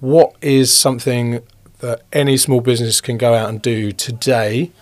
What 0.00 0.34
is 0.40 0.72
something 0.74 1.40
that 1.78 2.02
any 2.12 2.36
small 2.36 2.60
business 2.60 3.00
can 3.00 3.18
go 3.18 3.34
out 3.34 3.48
and 3.48 3.62
do 3.62 3.92
today? 3.92 4.72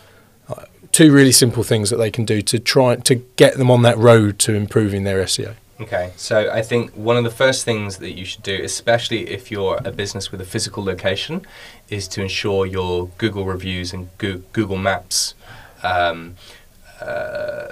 Uh, 0.48 0.64
two 0.92 1.12
really 1.12 1.32
simple 1.32 1.62
things 1.62 1.90
that 1.90 1.96
they 1.96 2.10
can 2.10 2.24
do 2.24 2.40
to 2.42 2.58
try 2.58 2.96
to 2.96 3.14
get 3.36 3.56
them 3.58 3.70
on 3.70 3.82
that 3.82 3.98
road 3.98 4.38
to 4.40 4.54
improving 4.54 5.04
their 5.04 5.22
SEO. 5.24 5.54
Okay 5.80 6.12
so 6.16 6.50
i 6.50 6.62
think 6.62 6.90
one 6.92 7.16
of 7.16 7.24
the 7.24 7.30
first 7.30 7.64
things 7.64 7.98
that 7.98 8.12
you 8.12 8.24
should 8.24 8.42
do 8.42 8.60
especially 8.62 9.28
if 9.28 9.50
you're 9.50 9.80
a 9.84 9.90
business 9.90 10.30
with 10.30 10.40
a 10.40 10.44
physical 10.44 10.84
location 10.84 11.44
is 11.88 12.06
to 12.06 12.20
ensure 12.20 12.66
your 12.66 13.08
google 13.18 13.44
reviews 13.44 13.92
and 13.92 14.08
google 14.18 14.76
maps 14.76 15.34
um, 15.82 16.36
uh, 17.00 17.68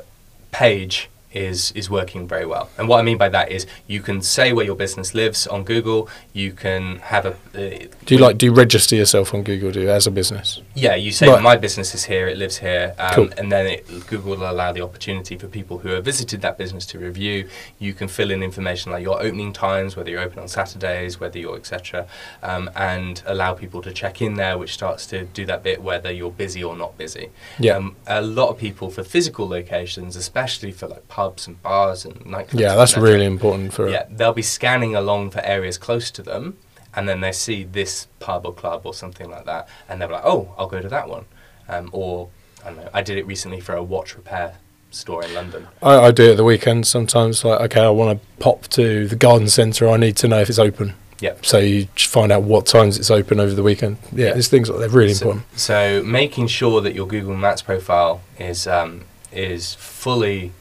page 0.51 1.09
is 1.33 1.73
is 1.73 1.91
working 1.91 2.27
very 2.27 2.47
well. 2.47 2.71
And 2.79 2.88
what 2.88 2.99
I 2.99 3.03
mean 3.03 3.19
by 3.19 3.29
that 3.31 3.51
is 3.51 3.67
you 3.87 4.01
can 4.01 4.23
say 4.23 4.53
where 4.53 4.64
your 4.64 4.77
business 4.77 5.14
lives 5.14 5.47
on 5.47 5.64
Google. 5.64 6.09
You 6.33 6.53
can 6.53 6.99
have 7.01 7.27
a. 7.27 7.33
Uh, 7.55 7.87
Do 8.07 8.14
you 8.14 8.19
like 8.19 8.38
do 8.38 8.47
you 8.47 8.53
register 8.55 8.97
yourself 8.97 9.35
on 9.35 9.43
Google? 9.43 9.71
Do 9.71 9.81
you 9.81 9.91
as 9.91 10.07
a 10.07 10.11
business? 10.11 10.61
Yeah, 10.75 10.95
you 10.95 11.12
say 11.12 11.29
Right. 11.29 11.43
my 11.43 11.57
business 11.57 11.95
is 11.95 12.05
here, 12.05 12.29
it 12.29 12.38
lives 12.38 12.59
here, 12.59 12.95
um, 12.99 13.14
Cool. 13.14 13.29
and 13.37 13.51
then 13.53 13.67
it, 13.67 14.07
Google 14.07 14.37
will 14.37 14.51
allow 14.51 14.73
the 14.73 14.81
opportunity 14.83 15.37
for 15.37 15.49
people 15.49 15.79
who 15.79 15.91
have 15.91 16.05
visited 16.05 16.41
that 16.43 16.57
business 16.57 16.87
to 16.87 16.99
review. 16.99 17.49
You 17.79 17.93
can 17.95 18.09
fill 18.09 18.31
in 18.31 18.43
information 18.43 18.93
like 18.93 19.03
your 19.03 19.21
opening 19.21 19.53
times, 19.53 19.97
whether 19.97 20.11
you're 20.11 20.21
open 20.21 20.38
on 20.38 20.49
Saturdays, 20.49 21.21
whether 21.21 21.38
you're 21.38 21.57
etc., 21.57 22.07
um, 22.43 22.71
and 22.77 23.23
allow 23.27 23.55
people 23.55 23.83
to 23.83 23.93
check 23.93 24.23
in 24.23 24.35
there, 24.35 24.57
which 24.57 24.73
starts 24.75 25.07
to 25.07 25.25
do 25.25 25.45
that 25.47 25.62
bit 25.62 25.83
whether 25.83 26.11
you're 26.11 26.31
busy 26.31 26.62
or 26.64 26.77
not 26.77 26.97
busy. 26.97 27.31
Yeah. 27.59 27.77
Um, 27.77 27.97
a 28.07 28.23
lot 28.23 28.49
of 28.49 28.59
people 28.59 28.91
for 28.91 29.03
physical 29.03 29.49
locations, 29.49 30.17
especially 30.17 30.73
for 30.73 30.87
like 30.88 31.07
pubs 31.18 31.48
and 31.48 31.61
bars 31.64 32.04
and 32.04 32.14
nightclubs. 32.20 32.61
Yeah, 32.61 32.76
that's 32.76 32.96
really 32.96 33.24
important 33.24 33.72
for. 33.72 33.88
yeah, 33.88 34.04
they'll 34.09 34.33
be 34.33 34.40
scanning 34.59 34.94
along 34.94 35.31
for 35.31 35.40
areas 35.40 35.76
close 35.76 36.12
to 36.12 36.22
them, 36.22 36.57
and 36.94 37.09
then 37.09 37.20
they 37.20 37.33
see 37.33 37.64
this 37.64 38.07
pub 38.20 38.46
or 38.46 38.54
club 38.54 38.83
or 38.85 38.94
something 38.94 39.28
like 39.28 39.44
that, 39.44 39.68
and 39.88 40.00
they're 40.00 40.09
like, 40.09 40.22
"Oh, 40.24 40.54
I'll 40.57 40.68
go 40.68 40.81
to 40.81 40.88
that 40.88 41.09
one." 41.09 41.24
Um, 41.68 41.90
or 41.92 42.28
I 42.64 42.68
don't 42.68 42.76
know. 42.76 42.90
I 42.94 43.02
did 43.02 43.18
it 43.18 43.26
recently 43.26 43.61
for 43.61 43.74
a 43.74 43.83
watch 43.83 44.14
repair 44.14 44.54
store 44.92 45.24
in 45.24 45.35
London. 45.35 45.66
I, 45.83 45.94
I 46.07 46.11
do 46.12 46.31
it 46.31 46.37
the 46.37 46.44
weekend 46.44 46.87
sometimes. 46.87 47.44
Like, 47.44 47.61
okay, 47.62 47.83
I 47.83 47.90
want 47.90 48.11
to 48.22 48.26
pop 48.38 48.68
to 48.68 49.09
the 49.09 49.16
garden 49.16 49.48
centre. 49.48 49.88
I 49.88 49.96
need 49.96 50.16
to 50.18 50.28
know 50.28 50.38
if 50.38 50.48
it's 50.48 50.61
open. 50.61 50.94
Yep. 51.20 51.44
So 51.44 51.59
you 51.59 51.88
find 51.96 52.31
out 52.31 52.44
what 52.44 52.64
times 52.66 52.96
it's 52.96 53.11
open 53.11 53.40
over 53.40 53.54
the 53.54 53.64
weekend. 53.64 53.96
Yeah, 54.12 54.26
Yeah. 54.26 54.33
there's 54.35 54.46
things 54.46 54.70
like 54.70 54.78
they're 54.78 54.88
really 54.88 55.14
so, 55.14 55.24
important. 55.33 55.59
So 55.59 56.02
making 56.04 56.46
sure 56.46 56.81
that 56.81 56.94
your 56.94 57.09
Google 57.09 57.35
Maps 57.35 57.61
profile 57.61 58.20
is 58.38 58.68
um, 58.68 59.02
is 59.33 59.74
fully 59.74 60.52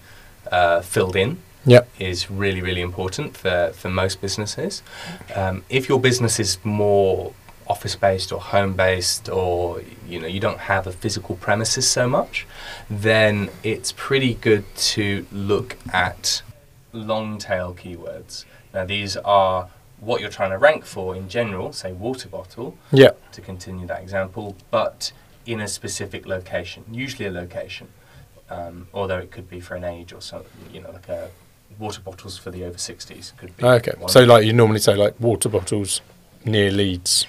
uh, 0.52 0.82
filled 0.82 1.16
in 1.16 1.38
Yep. 1.66 1.88
is 2.00 2.32
really 2.32 2.62
really 2.62 2.82
important 2.82 3.36
for 3.36 3.72
for 3.76 3.90
most 3.90 4.22
businesses. 4.22 4.82
Um, 5.36 5.64
if 5.70 5.90
your 5.90 6.00
business 6.00 6.40
is 6.40 6.58
more 6.64 7.34
office 7.70 7.96
based 7.98 8.32
or 8.32 8.40
home 8.40 8.74
based 8.74 9.28
or 9.28 9.82
you 10.08 10.18
know 10.22 10.28
you 10.28 10.40
don't 10.40 10.60
have 10.60 10.88
a 10.88 10.92
physical 10.92 11.36
premises 11.36 11.86
so 11.86 12.08
much 12.08 12.48
then 12.90 13.50
it's 13.62 13.92
pretty 13.92 14.36
good 14.36 14.64
to 14.78 15.26
look 15.34 15.76
at 15.92 16.42
long 16.94 17.38
tail 17.38 17.74
keywords 17.74 18.46
now 18.74 18.86
these 18.86 19.18
are 19.18 19.68
what 20.00 20.22
you're 20.22 20.30
trying 20.30 20.52
to 20.52 20.58
rank 20.58 20.86
for 20.86 21.14
in 21.14 21.28
general 21.28 21.74
say 21.74 21.92
water 21.92 22.30
bottle 22.30 22.78
Yeah. 22.92 23.12
to 23.34 23.42
continue 23.42 23.86
that 23.88 24.02
example, 24.02 24.56
but 24.72 25.12
in 25.46 25.60
a 25.60 25.68
specific 25.68 26.26
location, 26.26 26.84
usually 26.92 27.26
a 27.28 27.32
location, 27.32 27.88
um, 28.50 28.88
although 28.94 29.18
it 29.20 29.32
could 29.32 29.50
be 29.50 29.60
for 29.60 29.76
an 29.76 29.84
age 29.84 30.14
or 30.14 30.22
something, 30.22 30.52
you 30.74 30.82
know, 30.82 30.92
like 30.92 31.10
a 31.10 31.30
water 31.80 32.02
bottles 32.02 32.38
for 32.38 32.50
the 32.52 32.64
over 32.64 32.78
60s 32.78 33.36
could 33.38 33.56
be. 33.58 33.64
Okay. 33.64 33.94
So 34.08 34.24
like 34.24 34.46
you 34.46 34.54
normally 34.54 34.80
say 34.80 34.96
like 34.96 35.20
water 35.20 35.50
bottles 35.50 36.02
near 36.46 36.72
Leeds. 36.72 37.26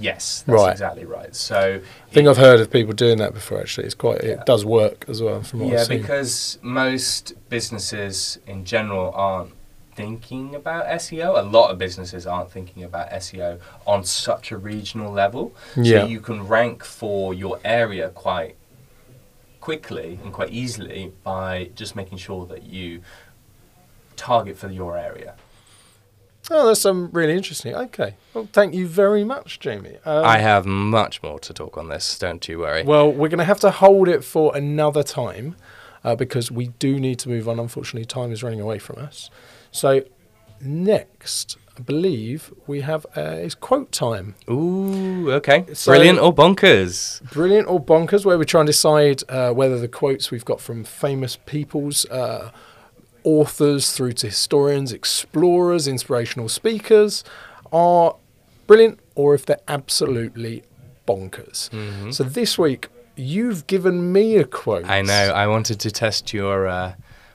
yes, 0.00 0.42
that's 0.46 0.48
Right. 0.60 0.72
exactly 0.72 1.04
right. 1.04 1.36
So, 1.36 1.80
I 2.08 2.12
think 2.12 2.26
it- 2.26 2.30
I've 2.30 2.36
heard 2.38 2.58
of 2.60 2.70
people 2.70 2.94
doing 2.94 3.18
that 3.18 3.32
before. 3.34 3.60
Actually, 3.60 3.84
it's 3.86 3.94
quite. 3.94 4.24
Yeah. 4.24 4.30
It 4.40 4.46
does 4.46 4.64
work 4.64 5.04
as 5.08 5.22
well 5.22 5.42
from 5.42 5.60
what 5.60 5.68
yeah, 5.72 5.80
I've 5.80 5.86
seen. 5.86 5.96
Yeah, 5.98 6.02
because 6.02 6.58
most 6.62 7.34
businesses 7.48 8.38
in 8.46 8.64
general 8.64 9.12
aren't 9.14 9.52
thinking 9.94 10.54
about 10.56 10.86
SEO. 10.86 11.38
A 11.38 11.42
lot 11.42 11.70
of 11.70 11.78
businesses 11.78 12.26
aren't 12.26 12.50
thinking 12.50 12.82
about 12.82 13.10
SEO 13.12 13.60
on 13.86 14.02
such 14.04 14.50
a 14.50 14.56
regional 14.56 15.12
level. 15.12 15.54
Yeah. 15.76 16.00
So 16.00 16.06
you 16.06 16.20
can 16.20 16.48
rank 16.48 16.82
for 16.82 17.32
your 17.32 17.60
area 17.64 18.08
quite 18.08 18.56
quickly 19.64 20.18
and 20.22 20.30
quite 20.30 20.50
easily 20.50 21.10
by 21.22 21.70
just 21.74 21.96
making 21.96 22.18
sure 22.18 22.44
that 22.44 22.64
you 22.64 23.00
target 24.14 24.58
for 24.58 24.68
your 24.68 24.98
area. 24.98 25.34
Oh, 26.50 26.66
that's 26.66 26.84
um, 26.84 27.08
really 27.12 27.32
interesting. 27.32 27.74
Okay. 27.74 28.16
Well, 28.34 28.46
thank 28.52 28.74
you 28.74 28.86
very 28.86 29.24
much, 29.24 29.60
Jamie. 29.60 29.96
Um, 30.04 30.22
I 30.22 30.36
have 30.36 30.66
much 30.66 31.22
more 31.22 31.38
to 31.38 31.54
talk 31.54 31.78
on 31.78 31.88
this, 31.88 32.18
don't 32.18 32.46
you 32.46 32.58
worry. 32.58 32.82
Well, 32.82 33.10
we're 33.10 33.30
going 33.30 33.38
to 33.38 33.44
have 33.46 33.60
to 33.60 33.70
hold 33.70 34.06
it 34.06 34.22
for 34.22 34.54
another 34.54 35.02
time 35.02 35.56
uh, 36.04 36.14
because 36.14 36.50
we 36.50 36.66
do 36.78 37.00
need 37.00 37.18
to 37.20 37.30
move 37.30 37.48
on. 37.48 37.58
Unfortunately, 37.58 38.04
time 38.04 38.32
is 38.32 38.42
running 38.42 38.60
away 38.60 38.78
from 38.78 38.98
us. 38.98 39.30
So, 39.70 40.02
next, 40.60 41.56
I 41.76 41.80
believe 41.82 42.52
we 42.66 42.82
have 42.82 43.04
uh, 43.16 43.20
is 43.42 43.54
quote 43.54 43.90
time. 43.90 44.34
Ooh, 44.48 45.32
okay. 45.32 45.66
So- 45.72 45.90
Brilliant 45.92 46.18
or 46.20 46.32
bonkers? 46.32 47.20
Brilliant 47.32 47.68
or 47.68 47.82
bonkers, 47.82 48.24
where 48.24 48.38
we 48.38 48.44
try 48.44 48.60
and 48.60 48.66
decide 48.66 49.22
uh, 49.28 49.50
whether 49.52 49.78
the 49.78 49.88
quotes 49.88 50.30
we've 50.30 50.44
got 50.44 50.60
from 50.60 50.84
famous 50.84 51.36
people's 51.46 52.06
uh, 52.10 52.50
authors 53.24 53.92
through 53.92 54.12
to 54.12 54.28
historians, 54.28 54.92
explorers, 54.92 55.88
inspirational 55.88 56.48
speakers 56.48 57.24
are 57.72 58.16
brilliant 58.66 59.00
or 59.16 59.34
if 59.34 59.44
they're 59.46 59.60
absolutely 59.66 60.62
bonkers. 61.08 61.70
Mm-hmm. 61.70 62.10
So 62.12 62.22
this 62.24 62.56
week, 62.58 62.88
you've 63.16 63.66
given 63.66 64.12
me 64.12 64.36
a 64.36 64.44
quote. 64.44 64.84
I 64.88 65.02
know. 65.02 65.32
I 65.34 65.46
wanted 65.48 65.80
to 65.80 65.90
test 65.90 66.32
your 66.32 66.66
uh, 66.66 66.94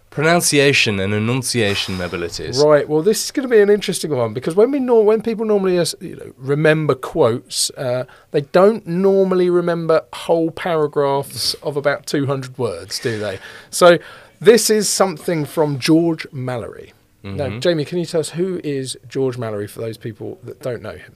pronunciation 0.09 0.99
and 0.99 1.13
enunciation 1.13 2.01
abilities. 2.01 2.61
Right. 2.63 2.87
Well, 2.89 3.01
this 3.01 3.23
is 3.25 3.31
going 3.31 3.47
to 3.47 3.53
be 3.53 3.61
an 3.61 3.69
interesting 3.69 4.11
one 4.11 4.33
because 4.33 4.55
when 4.55 4.71
we 4.71 4.79
nor- 4.79 5.05
when 5.05 5.21
people 5.21 5.45
normally 5.45 5.77
uh, 5.77 5.85
you 6.01 6.15
know, 6.15 6.33
remember 6.37 6.95
quotes, 6.95 7.69
uh, 7.71 8.05
they 8.31 8.41
don't 8.41 8.85
normally 8.87 9.49
remember 9.49 10.03
whole 10.13 10.51
paragraphs 10.51 11.53
of 11.55 11.77
about 11.77 12.05
200 12.07 12.57
words, 12.57 12.99
do 12.99 13.19
they? 13.19 13.39
So 13.69 13.97
this 14.39 14.69
is 14.69 14.89
something 14.89 15.45
from 15.45 15.79
George 15.79 16.25
Mallory. 16.31 16.93
Now, 17.21 17.47
Mhm. 17.49 17.59
Jamie, 17.61 17.83
can 17.83 17.97
you 17.97 18.05
tell 18.05 18.21
us 18.21 18.29
who 18.29 18.61
is 18.63 18.97
George 19.07 19.37
Mallory 19.37 19.67
for 19.67 19.81
those 19.81 19.97
people 19.97 20.39
that 20.43 20.61
don't 20.61 20.81
know 20.81 20.95
him? 20.95 21.15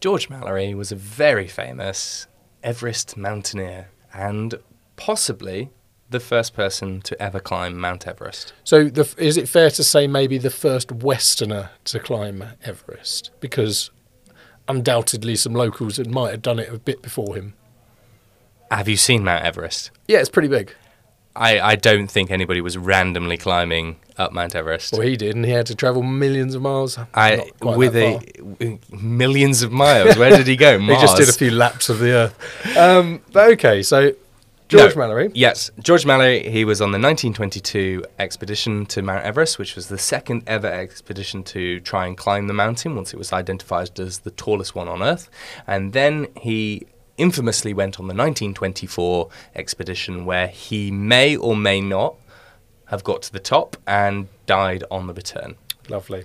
George 0.00 0.28
Mallory 0.28 0.74
was 0.74 0.92
a 0.92 0.96
very 0.96 1.48
famous 1.48 2.26
Everest 2.62 3.16
mountaineer 3.16 3.88
and 4.12 4.56
possibly 4.96 5.70
the 6.10 6.20
first 6.20 6.54
person 6.54 7.00
to 7.02 7.20
ever 7.20 7.40
climb 7.40 7.78
Mount 7.78 8.06
Everest. 8.06 8.52
So, 8.64 8.88
the, 8.88 9.12
is 9.18 9.36
it 9.36 9.48
fair 9.48 9.70
to 9.70 9.84
say 9.84 10.06
maybe 10.06 10.38
the 10.38 10.50
first 10.50 10.92
Westerner 10.92 11.70
to 11.84 11.98
climb 11.98 12.44
Everest? 12.64 13.30
Because 13.40 13.90
undoubtedly 14.68 15.36
some 15.36 15.54
locals 15.54 15.96
that 15.96 16.08
might 16.08 16.30
have 16.30 16.42
done 16.42 16.58
it 16.58 16.72
a 16.72 16.78
bit 16.78 17.02
before 17.02 17.36
him. 17.36 17.54
Have 18.70 18.88
you 18.88 18.96
seen 18.96 19.24
Mount 19.24 19.44
Everest? 19.44 19.90
Yeah, 20.08 20.18
it's 20.18 20.28
pretty 20.28 20.48
big. 20.48 20.74
I, 21.36 21.60
I 21.60 21.76
don't 21.76 22.10
think 22.10 22.30
anybody 22.30 22.60
was 22.60 22.78
randomly 22.78 23.36
climbing 23.36 23.96
up 24.16 24.32
Mount 24.32 24.54
Everest. 24.56 24.92
Well, 24.92 25.02
he 25.02 25.16
did, 25.16 25.36
and 25.36 25.44
he 25.44 25.50
had 25.50 25.66
to 25.66 25.74
travel 25.74 26.02
millions 26.02 26.54
of 26.54 26.62
miles. 26.62 26.98
I 27.14 27.50
with 27.60 27.94
a 27.94 28.18
far. 28.58 28.98
millions 28.98 29.62
of 29.62 29.70
miles. 29.70 30.16
Where 30.16 30.30
did 30.30 30.46
he 30.46 30.56
go? 30.56 30.78
He 30.86 30.94
just 30.94 31.18
did 31.18 31.28
a 31.28 31.32
few 31.32 31.50
laps 31.50 31.90
of 31.90 31.98
the 31.98 32.10
Earth. 32.12 32.76
Um, 32.76 33.20
but 33.32 33.50
okay, 33.52 33.82
so 33.82 34.12
George 34.68 34.96
No. 34.96 35.02
Mallory. 35.02 35.30
Yes, 35.34 35.70
George 35.80 36.04
Mallory. 36.04 36.48
He 36.50 36.64
was 36.64 36.80
on 36.80 36.90
the 36.90 36.98
1922 36.98 38.04
expedition 38.18 38.84
to 38.86 39.02
Mount 39.02 39.24
Everest, 39.24 39.58
which 39.58 39.76
was 39.76 39.86
the 39.88 39.98
second 39.98 40.42
ever 40.46 40.66
expedition 40.66 41.44
to 41.44 41.80
try 41.80 42.06
and 42.06 42.16
climb 42.16 42.48
the 42.48 42.54
mountain 42.54 42.96
once 42.96 43.12
it 43.12 43.16
was 43.16 43.32
identified 43.32 43.98
as 44.00 44.20
the 44.20 44.32
tallest 44.32 44.74
one 44.74 44.88
on 44.88 45.02
Earth. 45.02 45.30
And 45.66 45.92
then 45.92 46.26
he 46.36 46.86
infamously 47.16 47.72
went 47.74 48.00
on 48.00 48.08
the 48.08 48.14
1924 48.14 49.28
expedition, 49.54 50.24
where 50.26 50.48
he 50.48 50.90
may 50.90 51.36
or 51.36 51.56
may 51.56 51.80
not 51.80 52.16
have 52.86 53.04
got 53.04 53.22
to 53.22 53.32
the 53.32 53.40
top 53.40 53.76
and 53.86 54.28
died 54.46 54.82
on 54.90 55.06
the 55.06 55.14
return. 55.14 55.56
Lovely. 55.88 56.24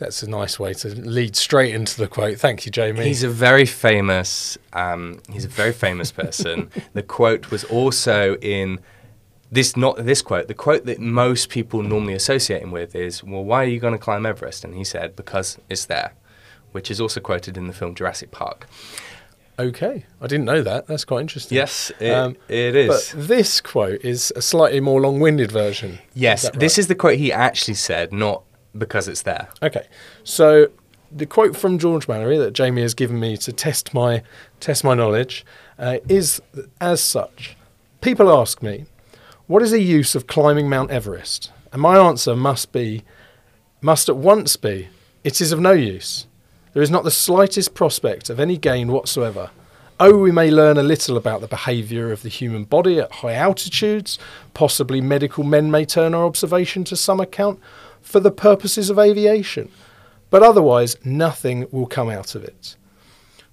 That's 0.00 0.22
a 0.22 0.28
nice 0.30 0.58
way 0.58 0.72
to 0.74 0.88
lead 0.88 1.36
straight 1.36 1.74
into 1.74 1.96
the 1.98 2.08
quote. 2.08 2.38
Thank 2.38 2.64
you, 2.64 2.72
Jamie. 2.72 3.04
He's 3.04 3.22
a 3.22 3.28
very 3.28 3.66
famous. 3.66 4.56
Um, 4.72 5.20
he's 5.30 5.44
a 5.44 5.48
very 5.48 5.72
famous 5.74 6.10
person. 6.10 6.70
the 6.94 7.02
quote 7.02 7.50
was 7.50 7.64
also 7.64 8.36
in 8.36 8.80
this. 9.52 9.76
Not 9.76 10.04
this 10.06 10.22
quote. 10.22 10.48
The 10.48 10.54
quote 10.54 10.86
that 10.86 10.98
most 11.00 11.50
people 11.50 11.82
normally 11.82 12.14
associate 12.14 12.62
him 12.62 12.70
with 12.70 12.96
is, 12.96 13.22
"Well, 13.22 13.44
why 13.44 13.62
are 13.62 13.68
you 13.68 13.78
going 13.78 13.92
to 13.92 13.98
climb 13.98 14.24
Everest?" 14.24 14.64
And 14.64 14.74
he 14.74 14.84
said, 14.84 15.14
"Because 15.16 15.58
it's 15.68 15.84
there," 15.84 16.14
which 16.72 16.90
is 16.90 16.98
also 16.98 17.20
quoted 17.20 17.56
in 17.58 17.66
the 17.66 17.74
film 17.74 17.94
Jurassic 17.94 18.30
Park. 18.30 18.66
okay. 19.58 20.06
I 20.22 20.26
didn't 20.26 20.46
know 20.46 20.62
that. 20.62 20.86
That's 20.86 21.04
quite 21.04 21.20
interesting. 21.20 21.56
Yes, 21.56 21.92
it, 22.00 22.10
Um, 22.10 22.36
it 22.48 22.74
is. 22.74 22.88
But 23.14 23.26
this 23.28 23.60
quote 23.60 24.00
is 24.02 24.32
a 24.34 24.40
slightly 24.40 24.80
more 24.80 24.98
long-winded 25.02 25.52
version. 25.52 25.98
yes, 26.14 26.42
that 26.44 26.58
this 26.58 26.78
is 26.78 26.86
the 26.86 26.94
quote 26.94 27.18
he 27.18 27.30
actually 27.30 27.74
said, 27.74 28.10
not 28.12 28.42
because 28.76 29.08
it's 29.08 29.22
there. 29.22 29.48
Okay, 29.62 29.86
so 30.24 30.68
the 31.10 31.26
quote 31.26 31.56
from 31.56 31.78
George 31.78 32.06
Mallory 32.06 32.38
that 32.38 32.52
Jamie 32.52 32.82
has 32.82 32.94
given 32.94 33.18
me 33.18 33.36
to 33.38 33.52
test 33.52 33.92
my 33.94 34.22
test 34.60 34.84
my 34.84 34.94
knowledge 34.94 35.44
uh, 35.78 35.98
is 36.08 36.40
as 36.80 37.00
such. 37.00 37.56
People 38.00 38.30
ask 38.30 38.62
me, 38.62 38.86
"What 39.46 39.62
is 39.62 39.72
the 39.72 39.82
use 39.82 40.14
of 40.14 40.26
climbing 40.26 40.68
Mount 40.68 40.90
Everest?" 40.90 41.50
And 41.72 41.82
my 41.82 41.96
answer 41.98 42.34
must 42.34 42.72
be, 42.72 43.04
must 43.80 44.08
at 44.08 44.16
once 44.16 44.56
be, 44.56 44.88
"It 45.24 45.40
is 45.40 45.52
of 45.52 45.60
no 45.60 45.72
use. 45.72 46.26
There 46.72 46.82
is 46.82 46.90
not 46.90 47.04
the 47.04 47.10
slightest 47.10 47.74
prospect 47.74 48.30
of 48.30 48.38
any 48.38 48.56
gain 48.56 48.92
whatsoever. 48.92 49.50
Oh, 49.98 50.16
we 50.16 50.32
may 50.32 50.50
learn 50.50 50.78
a 50.78 50.82
little 50.82 51.18
about 51.18 51.42
the 51.42 51.46
behaviour 51.46 52.10
of 52.10 52.22
the 52.22 52.30
human 52.30 52.64
body 52.64 52.98
at 52.98 53.12
high 53.12 53.34
altitudes. 53.34 54.18
Possibly 54.54 55.00
medical 55.00 55.44
men 55.44 55.70
may 55.70 55.84
turn 55.84 56.14
our 56.14 56.24
observation 56.24 56.84
to 56.84 56.96
some 56.96 57.20
account 57.20 57.60
for 58.10 58.20
the 58.20 58.30
purposes 58.30 58.90
of 58.90 58.98
aviation. 58.98 59.70
But 60.28 60.42
otherwise, 60.42 60.96
nothing 61.04 61.66
will 61.70 61.86
come 61.86 62.10
out 62.10 62.34
of 62.34 62.44
it. 62.44 62.76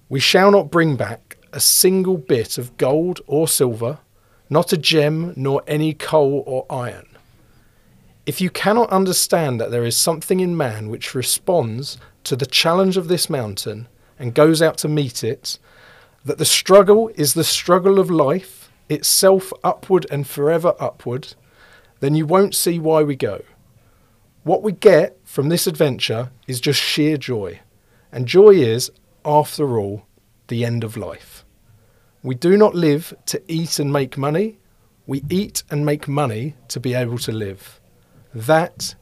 We 0.10 0.20
shall 0.20 0.52
not 0.52 0.72
bring 0.72 0.96
back 0.96 1.38
a 1.54 1.60
single 1.60 2.18
bit 2.18 2.58
of 2.58 2.78
gold 2.78 3.22
or 3.28 3.48
silver, 3.48 4.00
not 4.50 4.74
a 4.74 4.78
gem, 4.78 5.34
nor 5.36 5.64
any 5.68 5.94
coal 5.94 6.44
or 6.46 6.66
iron. 6.70 7.08
If 8.26 8.42
you 8.42 8.50
cannot 8.50 8.90
understand 8.90 9.60
that 9.60 9.72
there 9.72 9.86
is 9.86 9.96
something 9.96 10.40
in 10.40 10.58
man 10.58 10.90
which 10.90 11.16
responds 11.16 11.98
to 12.26 12.36
the 12.36 12.46
challenge 12.46 12.98
of 12.98 13.08
this 13.08 13.30
mountain 13.30 13.88
and 14.20 14.34
goes 14.34 14.62
out 14.62 14.78
to 14.80 14.90
meet 14.90 15.24
it, 15.24 15.60
that 16.26 16.38
the 16.38 16.46
struggle 16.46 17.10
is 17.16 17.34
the 17.34 17.44
struggle 17.44 18.00
of 18.00 18.12
life, 18.12 18.70
itself 18.90 19.54
upward 19.64 20.06
and 20.12 20.28
forever 20.28 20.76
upward, 20.80 21.36
then 22.00 22.16
you 22.16 22.26
won't 22.26 22.54
see 22.54 22.80
why 22.80 23.04
we 23.04 23.16
go. 23.16 23.42
What 24.48 24.64
we 24.64 24.72
get 24.72 25.18
from 25.26 25.50
this 25.50 25.68
adventure 25.68 26.32
is 26.48 26.62
just 26.62 26.80
sheer 26.80 27.18
joy. 27.18 27.60
And 28.14 28.26
joy 28.26 28.52
is, 28.52 28.90
after 29.26 29.78
all, 29.78 30.06
the 30.48 30.64
end 30.64 30.86
of 30.86 30.96
life. 30.96 31.44
We 32.24 32.34
do 32.34 32.56
not 32.56 32.74
live 32.74 33.14
to 33.26 33.42
eat 33.50 33.78
and 33.78 33.92
make 33.92 34.18
money, 34.18 34.58
we 35.06 35.22
eat 35.30 35.64
and 35.70 35.86
make 35.86 36.08
money 36.08 36.56
to 36.70 36.80
be 36.80 36.94
able 36.94 37.18
to 37.18 37.34
live. 37.34 37.82
That 38.34 38.96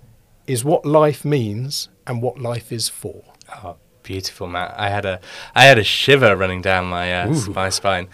is 0.47 0.65
what 0.65 0.83
life 0.83 1.23
means 1.23 1.89
and 2.07 2.23
what 2.23 2.39
life 2.39 2.71
is 2.71 2.89
for. 2.89 3.21
Oh, 3.63 3.75
beautiful, 4.01 4.47
Matt. 4.47 4.73
I 4.75 4.89
had 4.89 5.05
a 5.05 5.19
I 5.53 5.65
had 5.65 5.77
a 5.77 5.83
shiver 5.83 6.35
running 6.35 6.63
down 6.63 6.85
my 6.87 7.21
uh, 7.21 7.35
my 7.49 7.69
spine. 7.69 8.07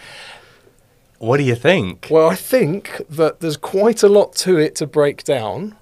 What 1.20 1.38
do 1.38 1.44
you 1.44 1.56
think? 1.56 2.10
Well, 2.12 2.30
I 2.30 2.36
think 2.36 3.02
that 3.10 3.39
there's 3.39 3.56
quite 3.56 4.04
a 4.04 4.10
lot 4.10 4.36
to 4.44 4.58
it 4.58 4.76
to 4.76 4.86
break 4.86 5.24
down. 5.24 5.78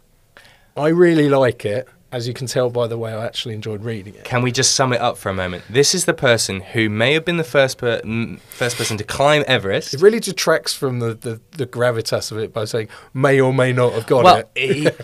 I 0.80 0.90
really 0.90 1.28
like 1.28 1.66
it, 1.66 1.90
as 2.12 2.26
you 2.26 2.34
can 2.34 2.48
tell 2.48 2.70
by 2.70 2.88
the 2.88 2.98
way 2.98 3.12
I 3.14 3.26
actually 3.26 3.54
enjoyed 3.54 3.84
reading 3.84 4.16
it. 4.16 4.24
Can 4.24 4.42
we 4.42 4.52
just 4.52 4.76
sum 4.76 4.94
it 4.94 5.02
up 5.02 5.18
for 5.18 5.30
a 5.30 5.34
moment? 5.34 5.64
This 5.70 5.94
is 5.94 6.06
the 6.06 6.14
person 6.14 6.62
who 6.62 6.90
may 6.90 7.14
have 7.14 7.26
been 7.26 7.36
the 7.36 7.44
first 7.44 7.78
per- 7.78 8.02
first 8.50 8.78
person 8.78 8.98
to 8.98 9.04
climb 9.04 9.44
Everest. 9.46 9.94
It 9.94 10.02
really 10.02 10.22
detracts 10.22 10.74
from 10.74 11.00
the, 11.00 11.14
the, 11.14 11.42
the 11.52 11.68
gravitas 11.68 12.32
of 12.32 12.38
it 12.38 12.54
by 12.54 12.64
saying 12.64 12.88
may 13.14 13.42
or 13.42 13.54
may 13.54 13.74
not 13.74 13.92
have 13.92 14.08
got 14.08 14.24
well, 14.24 14.44
it. 14.56 14.96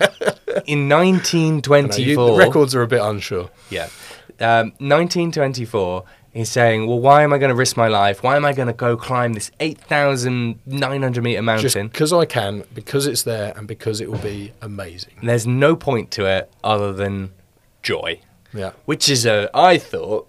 in 0.65 0.91
I 0.91 0.95
know, 0.95 1.01
you- 1.01 1.13
1924, 1.13 2.31
the 2.31 2.37
records 2.37 2.73
are 2.73 2.81
a 2.81 2.87
bit 2.87 3.01
unsure. 3.01 3.49
Yeah. 3.69 3.89
Um, 4.39 4.71
1924, 4.79 6.03
he's 6.35 6.51
saying, 6.51 6.85
well, 6.87 6.99
why 6.99 7.23
am 7.23 7.33
I 7.33 7.37
going 7.37 7.49
to 7.49 7.55
risk 7.55 7.75
my 7.77 7.87
life? 7.87 8.21
Why 8.21 8.35
am 8.35 8.45
I 8.45 8.53
going 8.53 8.67
to 8.67 8.73
go 8.73 8.95
climb 8.97 9.33
this 9.33 9.49
8,900 9.59 11.23
meter 11.23 11.37
Just 11.37 11.45
mountain? 11.75 11.87
because 11.87 12.13
I 12.13 12.25
can, 12.25 12.63
because 12.73 13.07
it's 13.07 13.23
there, 13.23 13.53
and 13.57 13.67
because 13.67 14.01
it 14.01 14.11
will 14.11 14.19
be 14.19 14.51
amazing. 14.61 15.13
There's 15.23 15.47
no 15.47 15.75
point 15.75 16.11
to 16.11 16.25
it 16.25 16.51
other 16.63 16.93
than 16.93 17.31
joy, 17.81 18.19
Yeah. 18.53 18.71
which 18.85 19.09
is, 19.09 19.25
a, 19.25 19.49
I 19.53 19.77
thought, 19.77 20.27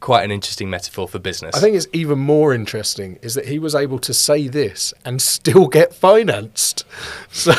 quite 0.00 0.24
an 0.24 0.30
interesting 0.30 0.70
metaphor 0.70 1.06
for 1.06 1.18
business. 1.18 1.54
I 1.54 1.60
think 1.60 1.76
it's 1.76 1.86
even 1.92 2.18
more 2.18 2.54
interesting 2.54 3.18
is 3.22 3.34
that 3.34 3.46
he 3.46 3.58
was 3.58 3.74
able 3.74 3.98
to 4.00 4.14
say 4.14 4.48
this 4.48 4.94
and 5.04 5.20
still 5.20 5.66
get 5.68 5.94
financed. 5.94 6.84
So, 7.32 7.52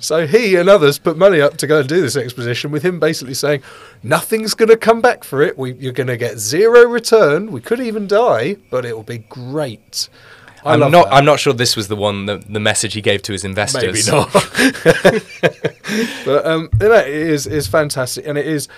so 0.00 0.26
he 0.26 0.56
and 0.56 0.68
others 0.68 0.98
put 0.98 1.18
money 1.18 1.38
up 1.38 1.58
to 1.58 1.66
go 1.66 1.80
and 1.80 1.88
do 1.88 2.00
this 2.00 2.16
exposition 2.16 2.70
with 2.70 2.82
him 2.82 2.98
basically 2.98 3.34
saying, 3.34 3.62
nothing's 4.02 4.54
going 4.54 4.70
to 4.70 4.76
come 4.76 5.02
back 5.02 5.22
for 5.22 5.42
it. 5.42 5.58
We, 5.58 5.74
you're 5.74 5.92
going 5.92 6.06
to 6.06 6.16
get 6.16 6.38
zero 6.38 6.88
return. 6.88 7.52
We 7.52 7.60
could 7.60 7.78
even 7.78 8.06
die, 8.06 8.56
but 8.70 8.86
it 8.86 8.96
will 8.96 9.02
be 9.02 9.18
great. 9.18 10.08
I 10.64 10.72
I'm 10.74 10.80
not. 10.80 10.90
that. 10.90 11.12
I'm 11.12 11.24
not 11.24 11.40
sure 11.40 11.52
this 11.52 11.76
was 11.76 11.88
the 11.88 11.96
one, 11.96 12.26
the, 12.26 12.38
the 12.38 12.60
message 12.60 12.94
he 12.94 13.02
gave 13.02 13.22
to 13.22 13.32
his 13.32 13.44
investors. 13.44 14.06
Maybe 14.06 14.16
not. 14.16 14.32
but 16.24 16.46
um, 16.46 16.68
you 16.80 16.88
know, 16.88 16.94
it 16.96 17.08
is 17.08 17.46
is 17.46 17.66
fantastic, 17.66 18.26
and 18.26 18.36
it 18.36 18.46
is. 18.46 18.68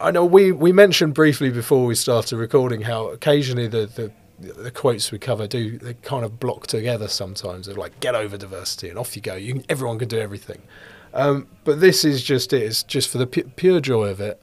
I 0.00 0.10
know 0.10 0.24
we, 0.24 0.50
we 0.52 0.72
mentioned 0.72 1.14
briefly 1.14 1.50
before 1.50 1.84
we 1.86 1.94
started 1.94 2.36
recording 2.38 2.82
how 2.82 3.08
occasionally 3.08 3.68
the, 3.68 3.86
the 3.86 4.10
the 4.40 4.70
quotes 4.70 5.12
we 5.12 5.18
cover 5.18 5.46
do 5.46 5.76
they 5.76 5.92
kind 5.92 6.24
of 6.24 6.40
block 6.40 6.66
together 6.66 7.08
sometimes. 7.08 7.66
They're 7.66 7.74
like 7.74 8.00
get 8.00 8.14
over 8.14 8.38
diversity 8.38 8.88
and 8.88 8.98
off 8.98 9.14
you 9.14 9.20
go. 9.20 9.34
You 9.34 9.62
everyone 9.68 9.98
can 9.98 10.08
do 10.08 10.18
everything. 10.18 10.62
Um, 11.12 11.46
but 11.64 11.80
this 11.80 12.04
is 12.06 12.22
just 12.22 12.52
it. 12.54 12.62
It's 12.62 12.82
just 12.82 13.10
for 13.10 13.18
the 13.18 13.26
pu- 13.26 13.50
pure 13.56 13.80
joy 13.80 14.06
of 14.08 14.18
it. 14.20 14.40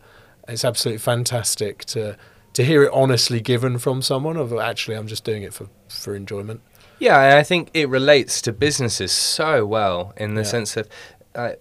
It's 0.47 0.63
absolutely 0.63 0.99
fantastic 0.99 1.83
to 1.85 2.15
to 2.53 2.63
hear 2.63 2.83
it 2.83 2.91
honestly 2.93 3.41
given 3.41 3.79
from 3.79 4.03
someone. 4.03 4.37
Of 4.37 4.53
actually, 4.53 4.95
I'm 4.97 5.07
just 5.07 5.23
doing 5.23 5.41
it 5.41 5.53
for 5.53 5.67
for 5.89 6.13
enjoyment. 6.15 6.61
Yeah, 6.99 7.35
I 7.37 7.41
think 7.43 7.71
it 7.73 7.89
relates 7.89 8.39
to 8.43 8.53
businesses 8.53 9.11
so 9.11 9.65
well 9.65 10.13
in 10.17 10.35
the 10.35 10.41
Yeah. 10.41 10.47
sense 10.47 10.77
of 10.77 10.87
uh, 11.33 11.53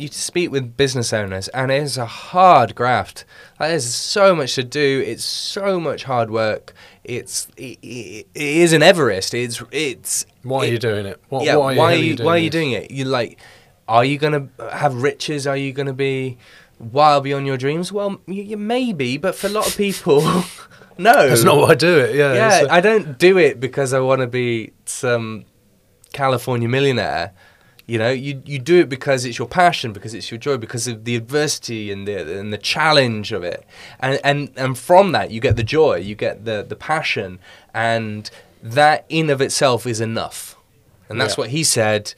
you 0.00 0.08
speak 0.08 0.50
with 0.50 0.76
business 0.76 1.12
owners, 1.12 1.48
and 1.48 1.70
it 1.70 1.82
is 1.82 1.96
a 1.98 2.06
hard 2.06 2.74
graft. 2.74 3.24
Like, 3.58 3.70
there's 3.70 3.86
so 3.86 4.34
much 4.34 4.54
to 4.56 4.64
do. 4.64 5.02
It's 5.06 5.24
so 5.24 5.78
much 5.80 6.04
hard 6.04 6.30
work. 6.30 6.74
It's 7.04 7.48
it, 7.56 7.78
it, 7.82 8.26
it 8.34 8.42
is 8.64 8.72
an 8.72 8.82
Everest. 8.82 9.34
It's 9.34 9.62
it's 9.70 10.26
Why 10.42 10.64
it- 10.64 10.68
are 10.68 10.72
you 10.72 10.78
doing 10.78 11.06
it? 11.06 11.20
What, 11.28 11.44
yeah, 11.44 11.56
why, 11.56 11.76
why, 11.76 11.92
are 11.92 11.96
you, 11.96 12.16
doing 12.16 12.26
why 12.26 12.32
are 12.32 12.38
you 12.38 12.50
doing 12.50 12.72
it? 12.72 12.90
You 12.90 13.04
like, 13.04 13.38
are 13.86 14.04
you 14.04 14.18
gonna 14.18 14.48
have 14.72 14.94
riches? 15.02 15.46
Are 15.46 15.56
you 15.56 15.72
gonna 15.72 15.92
be 15.94 16.38
wild 16.78 17.24
beyond 17.24 17.46
your 17.46 17.56
dreams? 17.56 17.92
Well, 17.92 18.20
you, 18.26 18.42
you 18.42 18.56
maybe, 18.56 19.16
but 19.16 19.34
for 19.34 19.46
a 19.46 19.50
lot 19.50 19.66
of 19.66 19.76
people, 19.76 20.20
no. 20.98 21.28
That's 21.28 21.44
not 21.44 21.56
why 21.56 21.68
I 21.70 21.74
do 21.74 21.98
it. 21.98 22.14
Yeah. 22.14 22.34
Yeah, 22.34 22.66
I 22.70 22.80
don't 22.80 23.18
do 23.18 23.38
it 23.38 23.60
because 23.60 23.92
I 23.92 24.00
want 24.00 24.20
to 24.20 24.26
be 24.26 24.72
some 24.84 25.44
California 26.12 26.68
millionaire. 26.68 27.32
You 27.88 27.98
know, 27.98 28.10
you 28.10 28.42
you 28.44 28.58
do 28.58 28.80
it 28.80 28.88
because 28.90 29.24
it's 29.24 29.38
your 29.38 29.48
passion, 29.48 29.92
because 29.94 30.12
it's 30.12 30.30
your 30.30 30.36
joy, 30.38 30.58
because 30.58 30.86
of 30.86 31.04
the 31.04 31.16
adversity 31.16 31.90
and 31.90 32.06
the 32.06 32.38
and 32.38 32.52
the 32.52 32.58
challenge 32.58 33.32
of 33.32 33.42
it, 33.42 33.64
and 33.98 34.20
and 34.22 34.50
and 34.56 34.76
from 34.76 35.12
that 35.12 35.30
you 35.30 35.40
get 35.40 35.56
the 35.56 35.64
joy, 35.64 35.96
you 35.96 36.14
get 36.14 36.44
the 36.44 36.62
the 36.68 36.76
passion, 36.76 37.38
and 37.72 38.30
that 38.62 39.04
in 39.08 39.30
of 39.30 39.40
itself 39.40 39.86
is 39.86 40.00
enough, 40.02 40.54
and 41.08 41.18
that's 41.20 41.36
Yeah. 41.38 41.42
what 41.42 41.50
he 41.50 41.64
said. 41.64 42.12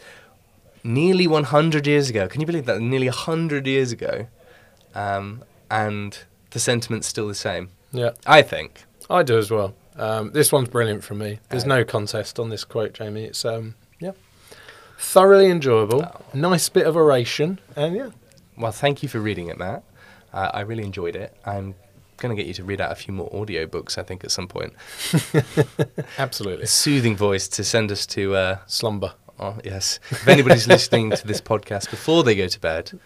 Nearly 0.83 1.27
100 1.27 1.87
years 1.87 2.09
ago. 2.09 2.27
Can 2.27 2.41
you 2.41 2.47
believe 2.47 2.65
that? 2.65 2.81
Nearly 2.81 3.07
100 3.09 3.67
years 3.67 3.93
ago, 3.93 4.27
um, 4.95 5.45
and 5.71 6.17
the 6.53 6.59
sentiment's 6.59 7.07
still 7.07 7.29
the 7.29 7.35
same. 7.35 7.69
yeah. 7.93 8.11
I 8.27 8.41
think. 8.43 8.85
I 9.11 9.23
do 9.23 9.37
as 9.37 9.51
well. 9.51 9.75
Um, 9.97 10.33
this 10.33 10.51
one's 10.51 10.69
brilliant 10.71 11.05
for 11.05 11.15
me. 11.15 11.39
There's 11.51 11.67
no 11.67 11.85
contest 11.85 12.39
on 12.41 12.49
this 12.49 12.65
quote, 12.65 12.95
Jamie. 12.95 13.25
It's 13.25 13.45
um, 13.45 13.75
yeah, 14.01 14.13
thoroughly 15.01 15.47
enjoyable. 15.51 16.05
Nice 16.35 16.69
bit 16.69 16.87
of 16.87 16.97
oration, 16.97 17.59
and 17.77 17.97
yeah, 17.97 18.11
Well, 18.57 18.73
thank 18.73 19.03
you 19.03 19.09
for 19.09 19.19
reading 19.19 19.49
it, 19.49 19.59
Matt. 19.59 19.83
Uh, 20.33 20.51
I 20.55 20.61
really 20.61 20.85
enjoyed 20.85 21.17
it. 21.17 21.35
I'm 21.45 21.75
going 22.19 22.35
to 22.37 22.41
get 22.41 22.47
you 22.47 22.55
to 22.55 22.65
read 22.65 22.81
out 22.81 22.93
a 22.93 22.95
few 22.95 23.13
more 23.15 23.31
audiobooks, 23.31 23.99
I 23.99 24.03
think, 24.03 24.23
at 24.25 24.31
some 24.31 24.47
point. 24.47 24.73
absolutely 26.19 26.65
A 26.65 26.69
soothing 26.69 27.17
voice 27.17 27.49
to 27.49 27.65
send 27.65 27.91
us 27.91 28.07
to, 28.09 28.35
uh, 28.35 28.59
slumber. 28.67 29.15
oh, 29.39 29.57
yes. 29.65 29.99
If 30.11 30.29
anybody's 30.29 30.67
listening 30.77 31.11
to 31.11 31.27
this 31.27 31.41
podcast 31.41 31.91
before 31.91 32.23
they 32.23 32.35
go 32.35 32.47
to 32.47 32.61
bed, 32.61 32.99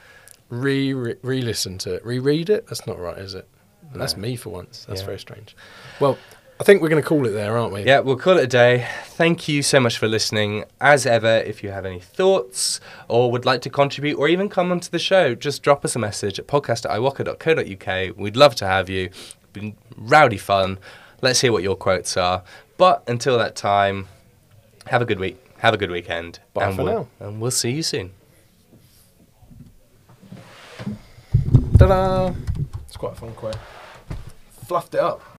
Re 0.51 0.93
re 0.93 1.41
listen 1.41 1.79
to 1.79 1.95
it, 1.95 2.05
reread 2.05 2.51
it. 2.51 2.67
That's 2.67 2.87
not 2.87 2.99
right, 3.01 3.17
is 3.19 3.35
it? 3.35 3.49
That's 3.95 4.17
me 4.17 4.37
for 4.37 4.51
once. 4.51 4.85
That's 4.87 5.01
Yeah. 5.01 5.07
very 5.07 5.19
strange. 5.19 5.57
Well, 6.01 6.19
I 6.61 6.63
think 6.63 6.81
we're 6.81 6.89
going 6.89 7.03
to 7.03 7.09
call 7.09 7.27
it 7.27 7.31
there, 7.31 7.59
aren't 7.59 7.73
we? 7.73 7.83
yeah, 7.83 7.99
we'll 7.99 8.17
call 8.17 8.39
it 8.39 8.45
a 8.45 8.47
day. 8.47 8.87
Thank 9.07 9.49
you 9.49 9.61
so 9.63 9.81
much 9.81 9.99
for 9.99 10.07
listening. 10.07 10.65
As 10.81 11.05
ever, 11.05 11.39
if 11.39 11.65
you 11.65 11.71
have 11.73 11.85
any 11.85 11.99
thoughts 11.99 12.81
or 13.09 13.33
would 13.33 13.45
like 13.45 13.61
to 13.63 13.71
contribute 13.71 14.17
or 14.17 14.29
even 14.29 14.49
come 14.49 14.71
onto 14.71 14.89
the 14.89 15.01
show, 15.01 15.35
just 15.35 15.65
drop 15.65 15.85
us 15.85 15.97
a 15.97 15.99
message 15.99 16.39
at 16.39 16.47
podcast 16.47 16.85
at 16.85 16.93
iwaka.co.uk. 16.93 18.17
We'd 18.17 18.37
love 18.37 18.55
to 18.57 18.67
have 18.67 18.89
you. 18.89 19.11
Been 19.53 19.77
rowdy 19.97 20.39
fun. 20.39 20.79
Let's 21.23 21.41
hear 21.41 21.51
what 21.51 21.65
your 21.65 21.75
quotes 21.75 22.17
are. 22.17 22.45
But 22.77 23.03
until 23.09 23.37
that 23.39 23.57
time, 23.57 24.07
have 24.87 25.03
a 25.03 25.05
good 25.05 25.19
week. 25.19 25.45
Have 25.59 25.75
a 25.75 25.77
good 25.77 25.91
weekend. 25.91 26.39
Bye 26.53 26.67
and 26.67 26.77
for 26.77 26.85
we'll, 26.85 27.09
now. 27.21 27.27
And 27.27 27.41
we'll 27.41 27.51
see 27.51 27.73
you 27.73 27.83
soon. 27.83 28.13
Ta-da! 31.79 32.33
It's 32.87 32.97
quite 32.97 33.15
a 33.15 33.17
fun 33.17 33.33
quote. 33.33 33.57
Fluffed 34.67 34.95
it 34.95 35.01
up. 35.01 35.21